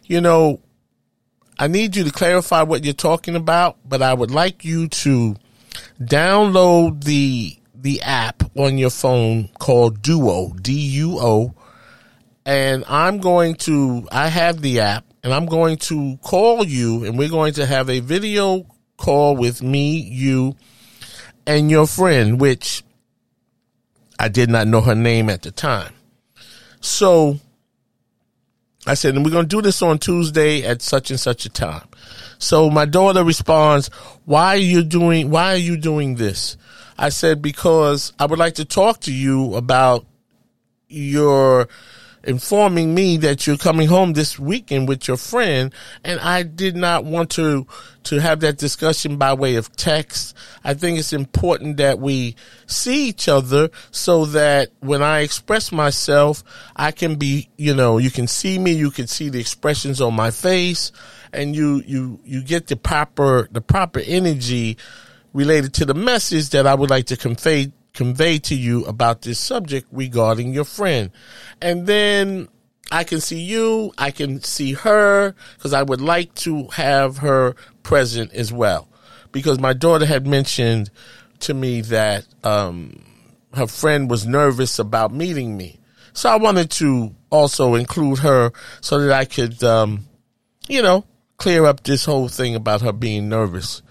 you 0.05 0.21
know, 0.21 0.59
I 1.57 1.67
need 1.67 1.95
you 1.95 2.03
to 2.05 2.11
clarify 2.11 2.63
what 2.63 2.83
you're 2.83 2.93
talking 2.93 3.35
about, 3.35 3.77
but 3.85 4.01
I 4.01 4.13
would 4.13 4.31
like 4.31 4.63
you 4.63 4.87
to 4.87 5.35
download 6.01 7.03
the 7.03 7.55
the 7.75 8.01
app 8.01 8.43
on 8.57 8.77
your 8.77 8.89
phone 8.89 9.49
called 9.59 10.01
Duo, 10.01 10.53
D 10.61 10.73
U 10.73 11.17
O, 11.19 11.53
and 12.45 12.83
I'm 12.87 13.19
going 13.19 13.55
to 13.55 14.07
I 14.11 14.27
have 14.27 14.61
the 14.61 14.81
app 14.81 15.05
and 15.23 15.33
I'm 15.33 15.45
going 15.45 15.77
to 15.77 16.17
call 16.21 16.65
you 16.65 17.05
and 17.05 17.17
we're 17.17 17.29
going 17.29 17.53
to 17.53 17.65
have 17.65 17.89
a 17.89 17.99
video 17.99 18.65
call 18.97 19.35
with 19.35 19.61
me, 19.61 19.97
you, 19.97 20.55
and 21.49 21.71
your 21.71 21.87
friend, 21.87 22.39
which 22.39 22.83
I 24.19 24.27
did 24.27 24.51
not 24.51 24.67
know 24.67 24.81
her 24.81 24.93
name 24.93 25.31
at 25.31 25.41
the 25.41 25.49
time. 25.49 25.91
So 26.79 27.39
I 28.85 28.93
said, 28.93 29.15
and 29.15 29.25
we're 29.25 29.31
going 29.31 29.45
to 29.45 29.55
do 29.55 29.63
this 29.63 29.81
on 29.81 29.97
Tuesday 29.97 30.63
at 30.63 30.83
such 30.83 31.09
and 31.09 31.19
such 31.19 31.47
a 31.47 31.49
time. 31.49 31.87
So 32.37 32.69
my 32.69 32.85
daughter 32.85 33.23
responds, 33.23 33.87
why 34.25 34.49
are 34.49 34.57
you 34.57 34.83
doing, 34.83 35.31
why 35.31 35.53
are 35.53 35.57
you 35.57 35.75
doing 35.75 36.15
this? 36.15 36.55
I 36.99 37.09
said, 37.09 37.41
because 37.41 38.13
I 38.19 38.27
would 38.27 38.37
like 38.37 38.53
to 38.55 38.65
talk 38.65 38.99
to 39.01 39.11
you 39.11 39.55
about 39.55 40.05
your, 40.87 41.67
informing 42.23 42.93
me 42.93 43.17
that 43.17 43.47
you're 43.47 43.57
coming 43.57 43.87
home 43.87 44.13
this 44.13 44.37
weekend 44.37 44.87
with 44.87 45.07
your 45.07 45.17
friend 45.17 45.73
and 46.03 46.19
I 46.19 46.43
did 46.43 46.75
not 46.75 47.05
want 47.05 47.29
to 47.31 47.65
to 48.03 48.19
have 48.19 48.39
that 48.39 48.57
discussion 48.57 49.17
by 49.17 49.33
way 49.33 49.55
of 49.55 49.75
text. 49.75 50.35
I 50.63 50.73
think 50.73 50.99
it's 50.99 51.13
important 51.13 51.77
that 51.77 51.99
we 51.99 52.35
see 52.65 53.09
each 53.09 53.27
other 53.27 53.69
so 53.91 54.25
that 54.25 54.69
when 54.79 55.03
I 55.03 55.19
express 55.19 55.71
myself, 55.71 56.43
I 56.75 56.91
can 56.91 57.15
be, 57.15 57.49
you 57.57 57.75
know, 57.75 57.97
you 57.97 58.09
can 58.09 58.27
see 58.27 58.57
me, 58.57 58.71
you 58.71 58.89
can 58.91 59.07
see 59.07 59.29
the 59.29 59.39
expressions 59.39 60.01
on 60.01 60.13
my 60.13 60.31
face 60.31 60.91
and 61.31 61.55
you 61.55 61.83
you 61.85 62.19
you 62.23 62.43
get 62.43 62.67
the 62.67 62.75
proper 62.75 63.47
the 63.51 63.61
proper 63.61 63.99
energy 63.99 64.77
related 65.33 65.73
to 65.75 65.85
the 65.85 65.93
message 65.93 66.49
that 66.49 66.65
I 66.65 66.73
would 66.73 66.89
like 66.89 67.05
to 67.07 67.17
convey 67.17 67.71
convey 67.93 68.39
to 68.39 68.55
you 68.55 68.85
about 68.85 69.21
this 69.21 69.39
subject 69.39 69.87
regarding 69.91 70.53
your 70.53 70.65
friend. 70.65 71.11
And 71.61 71.87
then 71.87 72.47
I 72.91 73.03
can 73.03 73.21
see 73.21 73.39
you, 73.39 73.93
I 73.97 74.11
can 74.11 74.41
see 74.41 74.73
her, 74.73 75.35
because 75.55 75.73
I 75.73 75.83
would 75.83 76.01
like 76.01 76.33
to 76.35 76.67
have 76.67 77.17
her 77.17 77.55
present 77.83 78.33
as 78.33 78.51
well. 78.51 78.87
Because 79.31 79.59
my 79.59 79.73
daughter 79.73 80.05
had 80.05 80.25
mentioned 80.25 80.89
to 81.41 81.53
me 81.53 81.81
that 81.81 82.25
um, 82.43 83.03
her 83.53 83.67
friend 83.67 84.09
was 84.09 84.25
nervous 84.25 84.79
about 84.79 85.13
meeting 85.13 85.55
me. 85.55 85.79
So 86.13 86.29
I 86.29 86.37
wanted 86.37 86.71
to 86.71 87.15
also 87.29 87.75
include 87.75 88.19
her 88.19 88.51
so 88.81 88.99
that 88.99 89.11
I 89.11 89.25
could, 89.25 89.63
um, 89.63 90.07
you 90.67 90.81
know, 90.81 91.05
clear 91.37 91.65
up 91.65 91.83
this 91.83 92.05
whole 92.05 92.27
thing 92.27 92.55
about 92.55 92.81
her 92.81 92.91
being 92.91 93.29
nervous. 93.29 93.81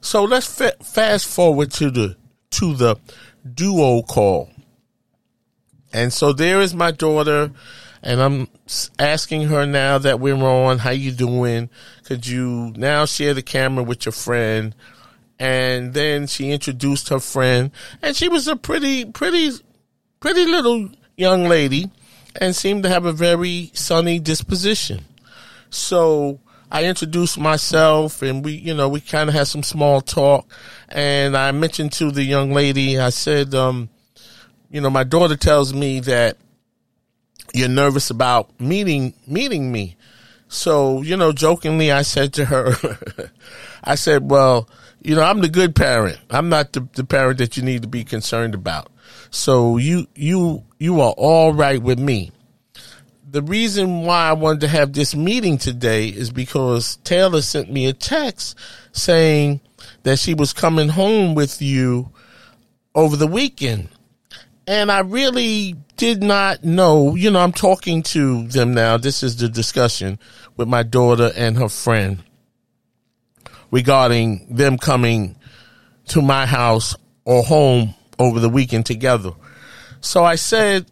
So 0.00 0.24
let's 0.24 0.46
fa- 0.46 0.76
fast 0.82 1.26
forward 1.26 1.70
to 1.72 1.90
the 1.90 2.16
to 2.50 2.74
the 2.74 2.96
duo 3.50 4.02
call. 4.02 4.50
And 5.92 6.12
so 6.12 6.32
there 6.32 6.60
is 6.60 6.74
my 6.74 6.90
daughter, 6.90 7.50
and 8.02 8.20
I'm 8.20 8.48
asking 8.98 9.48
her 9.48 9.66
now 9.66 9.98
that 9.98 10.20
we're 10.20 10.34
on, 10.34 10.78
how 10.78 10.90
you 10.90 11.12
doing? 11.12 11.68
Could 12.04 12.26
you 12.26 12.72
now 12.76 13.04
share 13.04 13.34
the 13.34 13.42
camera 13.42 13.84
with 13.84 14.06
your 14.06 14.12
friend? 14.12 14.74
And 15.38 15.92
then 15.92 16.26
she 16.26 16.50
introduced 16.50 17.08
her 17.08 17.20
friend, 17.20 17.70
and 18.00 18.16
she 18.16 18.28
was 18.28 18.48
a 18.48 18.56
pretty, 18.56 19.04
pretty, 19.04 19.50
pretty 20.20 20.46
little 20.46 20.88
young 21.16 21.44
lady, 21.44 21.90
and 22.40 22.56
seemed 22.56 22.84
to 22.84 22.88
have 22.88 23.04
a 23.04 23.12
very 23.12 23.70
sunny 23.74 24.18
disposition. 24.18 25.04
So 25.68 26.40
I 26.74 26.84
introduced 26.84 27.38
myself 27.38 28.22
and 28.22 28.42
we, 28.42 28.52
you 28.52 28.72
know, 28.72 28.88
we 28.88 29.02
kind 29.02 29.28
of 29.28 29.34
had 29.34 29.46
some 29.46 29.62
small 29.62 30.00
talk. 30.00 30.50
And 30.88 31.36
I 31.36 31.52
mentioned 31.52 31.92
to 31.92 32.10
the 32.10 32.22
young 32.22 32.54
lady, 32.54 32.98
I 32.98 33.10
said, 33.10 33.54
um, 33.54 33.90
you 34.70 34.80
know, 34.80 34.88
my 34.88 35.04
daughter 35.04 35.36
tells 35.36 35.74
me 35.74 36.00
that 36.00 36.38
you're 37.52 37.68
nervous 37.68 38.08
about 38.08 38.58
meeting, 38.58 39.12
meeting 39.26 39.70
me. 39.70 39.96
So, 40.48 41.02
you 41.02 41.14
know, 41.14 41.30
jokingly, 41.30 41.92
I 41.92 42.02
said 42.02 42.32
to 42.34 42.46
her, 42.46 42.72
I 43.84 43.94
said, 43.94 44.30
well, 44.30 44.66
you 45.02 45.14
know, 45.14 45.22
I'm 45.22 45.42
the 45.42 45.50
good 45.50 45.76
parent. 45.76 46.20
I'm 46.30 46.48
not 46.48 46.72
the, 46.72 46.88
the 46.94 47.04
parent 47.04 47.36
that 47.36 47.58
you 47.58 47.62
need 47.62 47.82
to 47.82 47.88
be 47.88 48.02
concerned 48.02 48.54
about. 48.54 48.90
So 49.30 49.76
you, 49.76 50.06
you, 50.14 50.64
you 50.78 51.02
are 51.02 51.12
all 51.18 51.52
right 51.52 51.82
with 51.82 51.98
me 51.98 52.32
the 53.32 53.42
reason 53.42 54.02
why 54.02 54.28
I 54.28 54.34
wanted 54.34 54.60
to 54.60 54.68
have 54.68 54.92
this 54.92 55.14
meeting 55.14 55.56
today 55.56 56.08
is 56.08 56.30
because 56.30 56.96
Taylor 56.96 57.40
sent 57.40 57.72
me 57.72 57.86
a 57.86 57.94
text 57.94 58.58
saying 58.92 59.62
that 60.02 60.18
she 60.18 60.34
was 60.34 60.52
coming 60.52 60.90
home 60.90 61.34
with 61.34 61.62
you 61.62 62.10
over 62.94 63.16
the 63.16 63.26
weekend. 63.26 63.88
And 64.66 64.92
I 64.92 65.00
really 65.00 65.76
did 65.96 66.22
not 66.22 66.62
know, 66.62 67.14
you 67.14 67.30
know, 67.30 67.40
I'm 67.40 67.52
talking 67.52 68.02
to 68.02 68.46
them 68.48 68.74
now. 68.74 68.98
This 68.98 69.22
is 69.22 69.38
the 69.38 69.48
discussion 69.48 70.18
with 70.58 70.68
my 70.68 70.82
daughter 70.82 71.32
and 71.34 71.56
her 71.56 71.70
friend 71.70 72.22
regarding 73.70 74.54
them 74.54 74.76
coming 74.76 75.36
to 76.08 76.20
my 76.20 76.44
house 76.44 76.94
or 77.24 77.42
home 77.42 77.94
over 78.18 78.40
the 78.40 78.50
weekend 78.50 78.84
together. 78.84 79.30
So 80.02 80.22
I 80.22 80.34
said, 80.34 80.84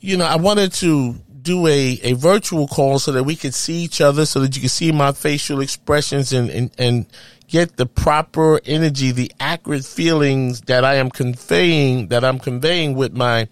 you 0.00 0.16
know, 0.16 0.24
I 0.24 0.36
wanted 0.36 0.72
to 0.74 1.14
do 1.42 1.66
a, 1.66 1.98
a 2.02 2.12
virtual 2.14 2.68
call 2.68 2.98
so 2.98 3.12
that 3.12 3.24
we 3.24 3.36
could 3.36 3.54
see 3.54 3.82
each 3.84 4.00
other, 4.00 4.26
so 4.26 4.40
that 4.40 4.54
you 4.54 4.62
could 4.62 4.70
see 4.70 4.92
my 4.92 5.12
facial 5.12 5.60
expressions 5.60 6.32
and, 6.32 6.50
and, 6.50 6.70
and 6.78 7.06
get 7.46 7.76
the 7.76 7.86
proper 7.86 8.60
energy, 8.64 9.10
the 9.12 9.32
accurate 9.40 9.84
feelings 9.84 10.60
that 10.62 10.84
I 10.84 10.96
am 10.96 11.10
conveying, 11.10 12.08
that 12.08 12.24
I'm 12.24 12.38
conveying 12.38 12.94
with 12.94 13.12
my, 13.12 13.48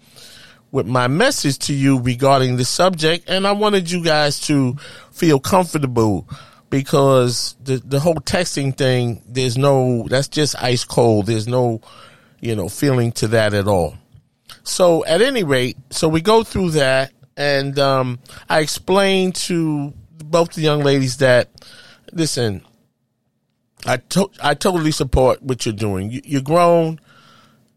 with 0.71 0.85
my 0.85 1.07
message 1.07 1.57
to 1.59 1.73
you 1.73 1.99
regarding 1.99 2.57
the 2.57 2.65
subject. 2.65 3.29
And 3.29 3.47
I 3.47 3.53
wanted 3.53 3.89
you 3.89 4.03
guys 4.03 4.39
to 4.41 4.75
feel 5.11 5.39
comfortable 5.39 6.27
because 6.69 7.55
the, 7.63 7.77
the 7.77 7.99
whole 7.99 8.15
texting 8.15 8.77
thing, 8.77 9.23
there's 9.27 9.57
no, 9.57 10.05
that's 10.07 10.27
just 10.27 10.61
ice 10.61 10.83
cold. 10.83 11.25
There's 11.25 11.47
no, 11.47 11.81
you 12.39 12.55
know, 12.55 12.69
feeling 12.69 13.11
to 13.13 13.29
that 13.29 13.53
at 13.53 13.67
all. 13.67 13.95
So 14.67 15.05
at 15.05 15.21
any 15.21 15.43
rate, 15.43 15.77
so 15.89 16.09
we 16.09 16.21
go 16.21 16.43
through 16.43 16.71
that 16.71 17.13
and 17.37 17.77
um, 17.79 18.19
I 18.49 18.59
explained 18.59 19.35
to 19.35 19.93
both 20.25 20.53
the 20.53 20.61
young 20.61 20.81
ladies 20.81 21.17
that, 21.17 21.49
listen, 22.11 22.61
I 23.85 23.97
to- 23.97 24.29
I 24.43 24.55
totally 24.55 24.91
support 24.91 25.41
what 25.41 25.65
you're 25.65 25.73
doing. 25.73 26.11
You- 26.11 26.21
you're 26.25 26.41
grown. 26.41 26.99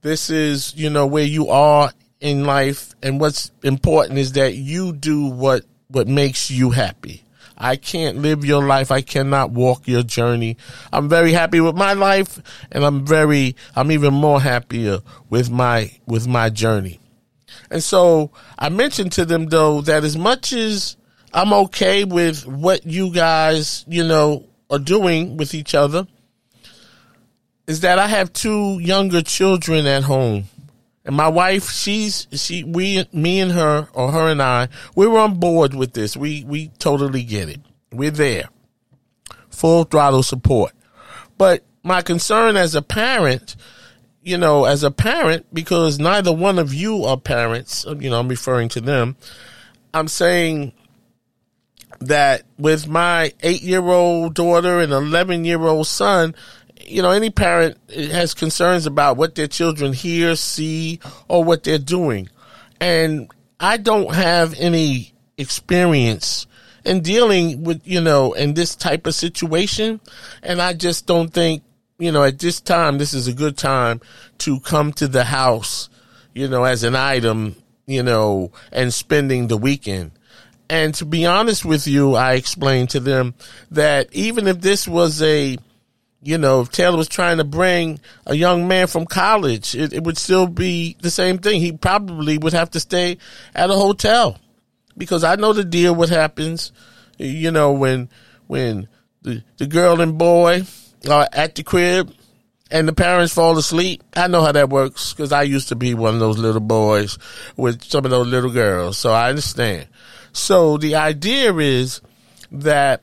This 0.02 0.30
is 0.30 0.74
you 0.76 0.90
know 0.90 1.06
where 1.06 1.24
you 1.24 1.48
are 1.50 1.92
in 2.20 2.44
life, 2.44 2.94
and 3.02 3.20
what's 3.20 3.50
important 3.62 4.18
is 4.18 4.32
that 4.32 4.54
you 4.54 4.92
do 4.92 5.26
what 5.26 5.64
what 5.88 6.08
makes 6.08 6.50
you 6.50 6.70
happy. 6.70 7.22
I 7.60 7.76
can't 7.76 8.18
live 8.18 8.44
your 8.44 8.66
life. 8.66 8.90
I 8.90 9.02
cannot 9.02 9.50
walk 9.50 9.86
your 9.86 10.02
journey. 10.02 10.56
I'm 10.92 11.08
very 11.08 11.32
happy 11.32 11.60
with 11.60 11.76
my 11.76 11.92
life 11.92 12.40
and 12.72 12.84
I'm 12.84 13.06
very, 13.06 13.54
I'm 13.76 13.92
even 13.92 14.14
more 14.14 14.40
happier 14.40 15.00
with 15.28 15.50
my, 15.50 15.92
with 16.06 16.26
my 16.26 16.48
journey. 16.48 16.98
And 17.70 17.82
so 17.82 18.30
I 18.58 18.70
mentioned 18.70 19.12
to 19.12 19.26
them 19.26 19.46
though 19.46 19.82
that 19.82 20.04
as 20.04 20.16
much 20.16 20.54
as 20.54 20.96
I'm 21.34 21.52
okay 21.52 22.04
with 22.04 22.46
what 22.46 22.86
you 22.86 23.12
guys, 23.12 23.84
you 23.86 24.04
know, 24.04 24.46
are 24.70 24.78
doing 24.78 25.36
with 25.36 25.52
each 25.54 25.74
other, 25.74 26.06
is 27.66 27.80
that 27.80 27.98
I 27.98 28.08
have 28.08 28.32
two 28.32 28.78
younger 28.80 29.22
children 29.22 29.86
at 29.86 30.02
home. 30.02 30.44
And 31.04 31.16
my 31.16 31.28
wife, 31.28 31.70
she's 31.70 32.26
she 32.32 32.62
we 32.62 33.06
me 33.12 33.40
and 33.40 33.52
her 33.52 33.88
or 33.94 34.12
her 34.12 34.28
and 34.28 34.42
I, 34.42 34.68
we 34.94 35.06
were 35.06 35.18
on 35.18 35.40
board 35.40 35.74
with 35.74 35.94
this. 35.94 36.16
We 36.16 36.44
we 36.44 36.68
totally 36.78 37.22
get 37.22 37.48
it. 37.48 37.60
We're 37.92 38.10
there. 38.10 38.48
Full 39.48 39.84
throttle 39.84 40.22
support. 40.22 40.72
But 41.38 41.64
my 41.82 42.02
concern 42.02 42.56
as 42.56 42.74
a 42.74 42.82
parent, 42.82 43.56
you 44.22 44.36
know, 44.36 44.66
as 44.66 44.82
a 44.82 44.90
parent, 44.90 45.46
because 45.52 45.98
neither 45.98 46.32
one 46.32 46.58
of 46.58 46.74
you 46.74 47.04
are 47.04 47.16
parents, 47.16 47.86
you 47.98 48.10
know, 48.10 48.20
I'm 48.20 48.28
referring 48.28 48.68
to 48.70 48.80
them. 48.80 49.16
I'm 49.94 50.08
saying 50.08 50.72
that 52.00 52.42
with 52.58 52.88
my 52.88 53.32
eight 53.42 53.62
year 53.62 53.82
old 53.82 54.34
daughter 54.34 54.80
and 54.80 54.92
11 54.92 55.44
year 55.44 55.62
old 55.62 55.86
son, 55.86 56.34
you 56.86 57.02
know, 57.02 57.10
any 57.10 57.30
parent 57.30 57.78
has 57.90 58.34
concerns 58.34 58.86
about 58.86 59.16
what 59.16 59.34
their 59.34 59.46
children 59.46 59.92
hear, 59.92 60.36
see, 60.36 61.00
or 61.28 61.44
what 61.44 61.64
they're 61.64 61.78
doing. 61.78 62.28
And 62.80 63.30
I 63.58 63.76
don't 63.76 64.14
have 64.14 64.54
any 64.58 65.12
experience 65.36 66.46
in 66.84 67.02
dealing 67.02 67.62
with, 67.62 67.82
you 67.84 68.00
know, 68.00 68.32
in 68.32 68.54
this 68.54 68.74
type 68.74 69.06
of 69.06 69.14
situation. 69.14 70.00
And 70.42 70.60
I 70.62 70.72
just 70.72 71.06
don't 71.06 71.32
think, 71.32 71.62
you 71.98 72.10
know, 72.10 72.24
at 72.24 72.38
this 72.38 72.60
time, 72.60 72.98
this 72.98 73.12
is 73.12 73.28
a 73.28 73.34
good 73.34 73.58
time 73.58 74.00
to 74.38 74.60
come 74.60 74.92
to 74.94 75.06
the 75.06 75.24
house, 75.24 75.90
you 76.34 76.48
know, 76.48 76.64
as 76.64 76.82
an 76.82 76.96
item, 76.96 77.56
you 77.86 78.02
know, 78.02 78.52
and 78.72 78.92
spending 78.94 79.48
the 79.48 79.58
weekend. 79.58 80.12
And 80.70 80.94
to 80.94 81.04
be 81.04 81.26
honest 81.26 81.64
with 81.64 81.86
you, 81.86 82.14
I 82.14 82.34
explained 82.34 82.90
to 82.90 83.00
them 83.00 83.34
that 83.72 84.08
even 84.12 84.46
if 84.46 84.60
this 84.60 84.86
was 84.86 85.20
a, 85.20 85.58
you 86.22 86.36
know, 86.36 86.60
if 86.60 86.70
Taylor 86.70 86.98
was 86.98 87.08
trying 87.08 87.38
to 87.38 87.44
bring 87.44 87.98
a 88.26 88.34
young 88.34 88.68
man 88.68 88.86
from 88.86 89.06
college, 89.06 89.74
it, 89.74 89.92
it 89.92 90.04
would 90.04 90.18
still 90.18 90.46
be 90.46 90.96
the 91.00 91.10
same 91.10 91.38
thing. 91.38 91.60
He 91.60 91.72
probably 91.72 92.36
would 92.38 92.52
have 92.52 92.70
to 92.72 92.80
stay 92.80 93.18
at 93.54 93.70
a 93.70 93.74
hotel 93.74 94.38
because 94.98 95.24
I 95.24 95.36
know 95.36 95.52
the 95.52 95.64
deal. 95.64 95.94
What 95.94 96.10
happens, 96.10 96.72
you 97.16 97.50
know, 97.50 97.72
when 97.72 98.10
when 98.48 98.88
the 99.22 99.42
the 99.56 99.66
girl 99.66 100.00
and 100.00 100.18
boy 100.18 100.62
are 101.08 101.28
at 101.32 101.54
the 101.54 101.62
crib 101.62 102.12
and 102.70 102.86
the 102.86 102.92
parents 102.92 103.32
fall 103.32 103.56
asleep. 103.56 104.02
I 104.14 104.28
know 104.28 104.42
how 104.42 104.52
that 104.52 104.68
works 104.68 105.12
because 105.14 105.32
I 105.32 105.42
used 105.42 105.68
to 105.68 105.76
be 105.76 105.94
one 105.94 106.14
of 106.14 106.20
those 106.20 106.38
little 106.38 106.60
boys 106.60 107.18
with 107.56 107.82
some 107.82 108.04
of 108.04 108.10
those 108.10 108.26
little 108.26 108.50
girls, 108.50 108.98
so 108.98 109.12
I 109.12 109.30
understand. 109.30 109.88
So 110.32 110.76
the 110.76 110.96
idea 110.96 111.54
is 111.54 112.00
that 112.52 113.02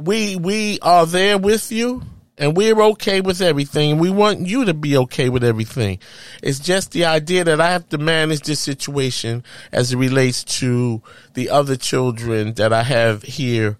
we 0.00 0.36
we 0.36 0.78
are 0.80 1.06
there 1.06 1.38
with 1.38 1.70
you 1.70 2.02
and 2.38 2.56
we're 2.56 2.80
okay 2.80 3.20
with 3.20 3.42
everything. 3.42 3.98
We 3.98 4.08
want 4.08 4.46
you 4.46 4.64
to 4.64 4.72
be 4.72 4.96
okay 4.96 5.28
with 5.28 5.44
everything. 5.44 5.98
It's 6.42 6.58
just 6.58 6.92
the 6.92 7.04
idea 7.04 7.44
that 7.44 7.60
I 7.60 7.70
have 7.70 7.88
to 7.90 7.98
manage 7.98 8.40
this 8.40 8.60
situation 8.60 9.44
as 9.72 9.92
it 9.92 9.98
relates 9.98 10.42
to 10.58 11.02
the 11.34 11.50
other 11.50 11.76
children 11.76 12.54
that 12.54 12.72
I 12.72 12.82
have 12.82 13.22
here 13.22 13.76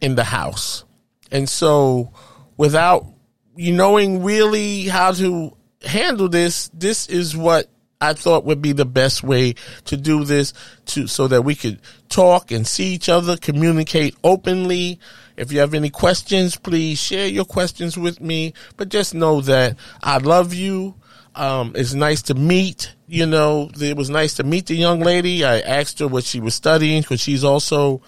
in 0.00 0.16
the 0.16 0.24
house. 0.24 0.84
And 1.30 1.48
so 1.48 2.12
without 2.56 3.06
you 3.54 3.72
knowing 3.72 4.24
really 4.24 4.84
how 4.84 5.12
to 5.12 5.56
handle 5.82 6.28
this, 6.28 6.68
this 6.74 7.06
is 7.06 7.36
what 7.36 7.70
I 8.00 8.12
thought 8.12 8.44
would 8.44 8.60
be 8.60 8.72
the 8.72 8.84
best 8.84 9.22
way 9.22 9.54
to 9.84 9.96
do 9.96 10.24
this 10.24 10.52
to 10.86 11.06
so 11.06 11.28
that 11.28 11.42
we 11.42 11.54
could 11.54 11.80
talk 12.14 12.52
and 12.52 12.66
see 12.66 12.94
each 12.94 13.08
other, 13.08 13.36
communicate 13.36 14.14
openly. 14.22 15.00
If 15.36 15.50
you 15.50 15.58
have 15.58 15.74
any 15.74 15.90
questions, 15.90 16.56
please 16.56 16.98
share 16.98 17.26
your 17.26 17.44
questions 17.44 17.98
with 17.98 18.20
me. 18.20 18.54
But 18.76 18.88
just 18.88 19.14
know 19.14 19.40
that 19.42 19.76
I 20.02 20.18
love 20.18 20.54
you. 20.54 20.94
Um, 21.34 21.72
it's 21.74 21.94
nice 21.94 22.22
to 22.22 22.34
meet. 22.34 22.94
You 23.08 23.26
know, 23.26 23.68
it 23.80 23.96
was 23.96 24.10
nice 24.10 24.34
to 24.34 24.44
meet 24.44 24.66
the 24.66 24.76
young 24.76 25.00
lady. 25.00 25.44
I 25.44 25.58
asked 25.58 25.98
her 25.98 26.06
what 26.06 26.22
she 26.22 26.38
was 26.38 26.54
studying 26.54 27.02
because 27.02 27.20
she's 27.20 27.42
also 27.42 28.00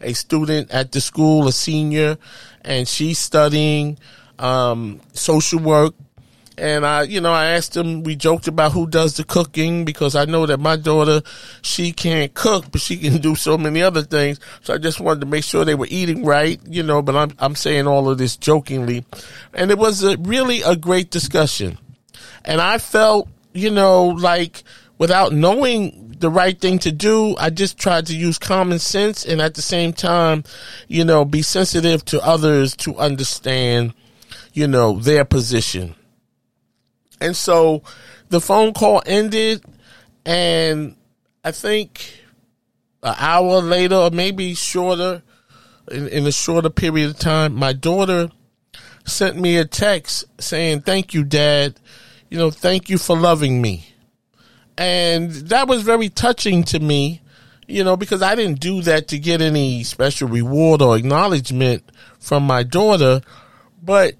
a 0.00 0.14
student 0.14 0.70
at 0.70 0.92
the 0.92 1.00
school, 1.02 1.46
a 1.46 1.52
senior, 1.52 2.16
and 2.62 2.88
she's 2.88 3.18
studying 3.18 3.98
um, 4.38 5.02
social 5.12 5.60
work 5.60 5.94
and 6.56 6.86
I, 6.86 7.02
you 7.02 7.20
know, 7.20 7.32
I 7.32 7.46
asked 7.46 7.76
him, 7.76 8.04
we 8.04 8.14
joked 8.14 8.46
about 8.46 8.72
who 8.72 8.86
does 8.86 9.16
the 9.16 9.24
cooking 9.24 9.84
because 9.84 10.14
I 10.14 10.24
know 10.24 10.46
that 10.46 10.60
my 10.60 10.76
daughter, 10.76 11.22
she 11.62 11.92
can't 11.92 12.32
cook, 12.32 12.70
but 12.70 12.80
she 12.80 12.96
can 12.96 13.18
do 13.20 13.34
so 13.34 13.58
many 13.58 13.82
other 13.82 14.02
things. 14.02 14.38
So 14.62 14.74
I 14.74 14.78
just 14.78 15.00
wanted 15.00 15.20
to 15.20 15.26
make 15.26 15.42
sure 15.42 15.64
they 15.64 15.74
were 15.74 15.88
eating 15.90 16.24
right, 16.24 16.60
you 16.68 16.82
know, 16.82 17.02
but 17.02 17.16
I'm, 17.16 17.32
I'm 17.38 17.54
saying 17.56 17.86
all 17.86 18.08
of 18.08 18.18
this 18.18 18.36
jokingly. 18.36 19.04
And 19.52 19.70
it 19.70 19.78
was 19.78 20.04
a, 20.04 20.16
really 20.18 20.62
a 20.62 20.76
great 20.76 21.10
discussion. 21.10 21.78
And 22.44 22.60
I 22.60 22.78
felt, 22.78 23.28
you 23.52 23.70
know, 23.70 24.06
like 24.06 24.62
without 24.98 25.32
knowing 25.32 26.14
the 26.20 26.30
right 26.30 26.58
thing 26.60 26.78
to 26.80 26.92
do, 26.92 27.36
I 27.36 27.50
just 27.50 27.78
tried 27.78 28.06
to 28.06 28.16
use 28.16 28.38
common 28.38 28.78
sense 28.78 29.24
and 29.24 29.42
at 29.42 29.54
the 29.54 29.62
same 29.62 29.92
time, 29.92 30.44
you 30.86 31.04
know, 31.04 31.24
be 31.24 31.42
sensitive 31.42 32.04
to 32.06 32.24
others 32.24 32.76
to 32.76 32.96
understand, 32.96 33.92
you 34.52 34.68
know, 34.68 35.00
their 35.00 35.24
position 35.24 35.96
and 37.24 37.34
so 37.34 37.82
the 38.28 38.40
phone 38.40 38.72
call 38.74 39.02
ended, 39.06 39.64
and 40.26 40.96
I 41.42 41.52
think 41.52 42.20
an 43.02 43.14
hour 43.18 43.60
later, 43.60 43.94
or 43.94 44.10
maybe 44.10 44.54
shorter, 44.54 45.22
in, 45.90 46.08
in 46.08 46.26
a 46.26 46.32
shorter 46.32 46.70
period 46.70 47.10
of 47.10 47.18
time, 47.18 47.54
my 47.54 47.72
daughter 47.72 48.30
sent 49.06 49.38
me 49.38 49.56
a 49.56 49.64
text 49.64 50.24
saying, 50.38 50.82
Thank 50.82 51.14
you, 51.14 51.24
Dad. 51.24 51.80
You 52.28 52.38
know, 52.38 52.50
thank 52.50 52.88
you 52.88 52.98
for 52.98 53.16
loving 53.16 53.62
me. 53.62 53.86
And 54.76 55.30
that 55.30 55.68
was 55.68 55.82
very 55.82 56.08
touching 56.08 56.64
to 56.64 56.80
me, 56.80 57.22
you 57.68 57.84
know, 57.84 57.96
because 57.96 58.22
I 58.22 58.34
didn't 58.34 58.60
do 58.60 58.82
that 58.82 59.08
to 59.08 59.18
get 59.18 59.40
any 59.40 59.82
special 59.84 60.28
reward 60.28 60.82
or 60.82 60.96
acknowledgement 60.96 61.84
from 62.18 62.42
my 62.42 62.64
daughter. 62.64 63.20
But 63.82 64.14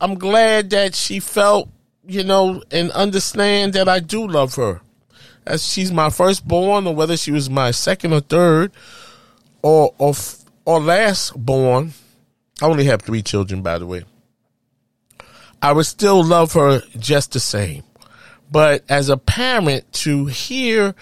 I'm 0.00 0.14
glad 0.14 0.70
that 0.70 0.94
she 0.94 1.18
felt 1.18 1.68
you 2.08 2.24
know, 2.24 2.62
and 2.70 2.90
understand 2.92 3.74
that 3.74 3.88
I 3.88 4.00
do 4.00 4.26
love 4.26 4.54
her. 4.56 4.80
As 5.46 5.66
she's 5.66 5.92
my 5.92 6.10
firstborn, 6.10 6.86
or 6.86 6.94
whether 6.94 7.16
she 7.16 7.30
was 7.30 7.48
my 7.48 7.70
second 7.70 8.12
or 8.12 8.20
third, 8.20 8.72
or 9.62 9.94
or 9.98 10.14
or 10.64 10.80
last 10.80 11.32
born. 11.36 11.92
I 12.60 12.66
only 12.66 12.84
have 12.86 13.02
three 13.02 13.22
children, 13.22 13.62
by 13.62 13.78
the 13.78 13.86
way. 13.86 14.04
I 15.62 15.72
would 15.72 15.86
still 15.86 16.24
love 16.24 16.52
her 16.54 16.82
just 16.98 17.32
the 17.32 17.40
same. 17.40 17.84
But 18.50 18.84
as 18.88 19.08
a 19.08 19.16
parent, 19.16 19.90
to 20.04 20.26
hear 20.26 20.94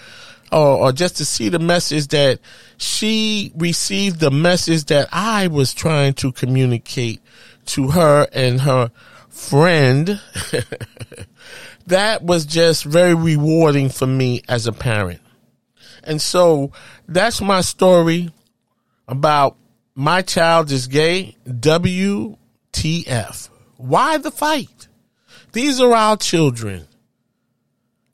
or, 0.51 0.77
or 0.77 0.91
just 0.91 1.17
to 1.17 1.25
see 1.25 1.49
the 1.49 1.59
message 1.59 2.07
that 2.09 2.39
she 2.77 3.51
received 3.55 4.19
the 4.19 4.31
message 4.31 4.85
that 4.85 5.09
I 5.11 5.47
was 5.47 5.73
trying 5.73 6.13
to 6.15 6.31
communicate 6.31 7.21
to 7.67 7.89
her 7.89 8.27
and 8.31 8.61
her 8.61 8.91
friend, 9.37 10.19
that 11.87 12.23
was 12.23 12.45
just 12.45 12.83
very 12.83 13.13
rewarding 13.13 13.89
for 13.89 14.07
me 14.07 14.41
as 14.49 14.67
a 14.67 14.73
parent. 14.73 15.21
And 16.03 16.21
so 16.21 16.71
that's 17.07 17.39
my 17.41 17.61
story 17.61 18.31
about 19.07 19.55
my 19.95 20.21
child 20.21 20.71
is 20.71 20.87
gay. 20.87 21.35
WTF. 21.47 22.37
Why 23.77 24.17
the 24.17 24.31
fight? 24.31 24.87
These 25.53 25.79
are 25.79 25.93
our 25.93 26.17
children. 26.17 26.87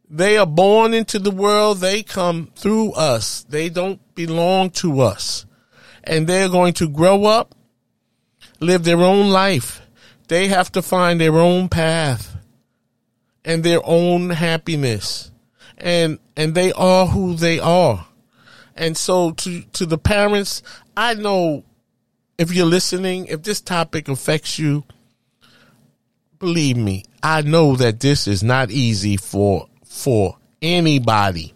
They 0.09 0.37
are 0.37 0.45
born 0.45 0.93
into 0.93 1.19
the 1.19 1.31
world. 1.31 1.79
They 1.79 2.03
come 2.03 2.51
through 2.55 2.93
us. 2.93 3.43
They 3.49 3.69
don't 3.69 3.99
belong 4.15 4.69
to 4.71 5.01
us. 5.01 5.45
And 6.03 6.27
they're 6.27 6.49
going 6.49 6.73
to 6.73 6.89
grow 6.89 7.25
up, 7.25 7.55
live 8.59 8.83
their 8.83 8.99
own 9.01 9.29
life, 9.29 9.81
they 10.27 10.47
have 10.47 10.71
to 10.73 10.81
find 10.81 11.19
their 11.19 11.35
own 11.35 11.69
path 11.69 12.35
and 13.45 13.63
their 13.63 13.81
own 13.83 14.29
happiness. 14.29 15.31
And 15.77 16.19
and 16.37 16.55
they 16.55 16.71
are 16.73 17.07
who 17.07 17.35
they 17.35 17.59
are. 17.59 18.07
And 18.75 18.97
so 18.97 19.31
to 19.31 19.61
to 19.73 19.85
the 19.85 19.97
parents, 19.97 20.63
I 20.95 21.13
know 21.15 21.63
if 22.37 22.53
you're 22.53 22.65
listening, 22.65 23.27
if 23.27 23.43
this 23.43 23.61
topic 23.61 24.07
affects 24.07 24.57
you, 24.57 24.83
believe 26.39 26.77
me, 26.77 27.05
I 27.21 27.41
know 27.41 27.75
that 27.75 27.99
this 27.99 28.27
is 28.27 28.43
not 28.43 28.71
easy 28.71 29.17
for 29.17 29.67
for 29.85 30.37
anybody, 30.61 31.53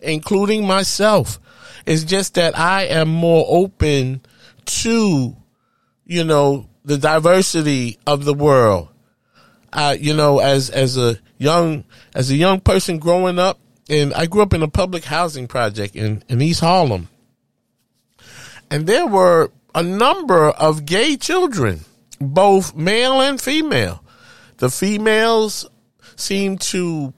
including 0.00 0.66
myself. 0.66 1.40
It's 1.86 2.04
just 2.04 2.34
that 2.34 2.56
I 2.56 2.84
am 2.84 3.08
more 3.08 3.44
open 3.48 4.20
to, 4.64 5.36
you 6.04 6.24
know, 6.24 6.68
the 6.84 6.98
diversity 6.98 7.98
of 8.06 8.24
the 8.24 8.34
world. 8.34 8.88
You 9.98 10.14
know, 10.14 10.38
as 10.38 10.70
as 10.70 10.96
a 10.96 11.18
young 11.38 11.84
as 12.14 12.30
a 12.30 12.36
young 12.36 12.60
person 12.60 12.98
growing 12.98 13.38
up, 13.38 13.58
and 13.88 14.14
I 14.14 14.26
grew 14.26 14.42
up 14.42 14.54
in 14.54 14.62
a 14.62 14.68
public 14.68 15.04
housing 15.04 15.48
project 15.48 15.96
in, 15.96 16.22
in 16.28 16.40
East 16.40 16.60
Harlem. 16.60 17.08
And 18.70 18.86
there 18.86 19.06
were 19.06 19.50
a 19.74 19.82
number 19.82 20.48
of 20.48 20.86
gay 20.86 21.16
children, 21.16 21.80
both 22.18 22.74
male 22.74 23.20
and 23.20 23.40
female. 23.40 24.02
The 24.58 24.70
females 24.70 25.68
seemed 26.16 26.60
to 26.62 27.12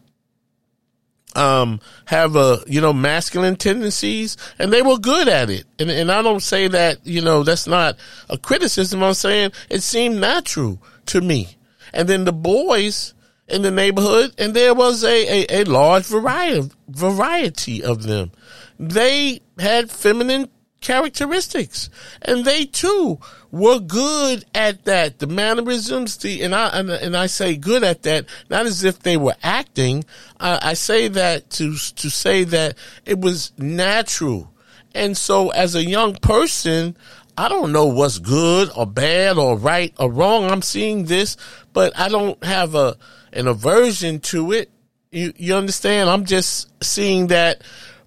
um, 1.35 1.80
have 2.07 2.37
a 2.37 2.61
you 2.66 2.80
know 2.80 2.93
masculine 2.93 3.57
tendencies, 3.57 4.37
and 4.59 4.72
they 4.72 4.82
were 4.82 4.99
good 4.99 5.28
at 5.28 5.51
it. 5.51 5.64
And 5.78 5.91
and 5.91 6.11
I 6.11 6.22
don't 6.22 6.43
say 6.43 6.68
that 6.68 6.99
you 7.05 7.20
know 7.20 7.43
that's 7.43 7.66
not 7.66 7.97
a 8.28 8.39
criticism. 8.39 9.03
I'm 9.03 9.14
saying 9.14 9.53
it 9.70 9.82
seemed 9.82 10.20
natural 10.20 10.80
to 11.07 11.20
me. 11.20 11.57
And 11.93 12.09
then 12.09 12.24
the 12.24 12.32
boys 12.32 13.14
in 13.49 13.62
the 13.62 13.70
neighborhood, 13.70 14.35
and 14.39 14.55
there 14.55 14.74
was 14.74 15.05
a, 15.05 15.45
a, 15.45 15.62
a 15.62 15.64
large 15.64 16.07
variety 16.07 16.70
variety 16.89 17.82
of 17.82 18.05
them. 18.05 18.32
They 18.78 19.41
had 19.59 19.91
feminine 19.91 20.49
characteristics, 20.85 21.89
and 22.22 22.45
they 22.45 22.66
too 22.66 23.18
were 23.51 23.80
good 23.80 24.45
at 24.55 24.85
that. 24.85 25.18
The 25.18 25.26
mannerisms, 25.26 26.18
the 26.18 26.43
and 26.43 26.55
I 26.55 26.68
and, 26.68 26.91
and 26.91 27.16
I 27.16 27.26
say 27.26 27.57
good 27.57 27.82
at 27.82 28.03
that, 28.03 28.26
not 28.51 28.66
as 28.66 28.85
if 28.85 29.01
they 29.01 29.16
were 29.16 29.35
acting. 29.43 30.05
Uh, 30.39 30.61
I 30.62 30.74
say 30.74 31.09
that 31.09 31.51
to 31.51 31.74
to 31.74 32.11
say 32.11 32.45
that 32.45 32.76
it 33.05 33.18
was 33.18 33.53
natural, 33.59 34.53
and 34.95 35.16
so 35.16 35.49
as 35.51 35.74
a 35.74 35.85
young 35.85 36.14
person. 36.14 36.97
I 37.37 37.49
don't 37.49 37.72
know 37.72 37.87
what's 37.87 38.20
good 38.20 38.70
or 38.76 38.87
bad 38.87 39.39
or 39.39 39.59
right 39.59 39.93
or 39.99 40.09
wrong. 40.09 40.45
I'm 40.45 40.62
seeing 40.62 41.07
this, 41.07 41.37
but 41.72 41.99
I 41.99 42.09
don't 42.09 42.41
have 42.45 42.76
a 42.76 42.97
an 43.32 43.49
aversion 43.49 44.20
to 44.20 44.53
it. 44.53 44.70
You 45.11 45.32
you 45.37 45.57
understand? 45.57 46.11
I'm 46.11 46.26
just 46.26 46.70
seeing 46.80 47.26
that 47.28 47.62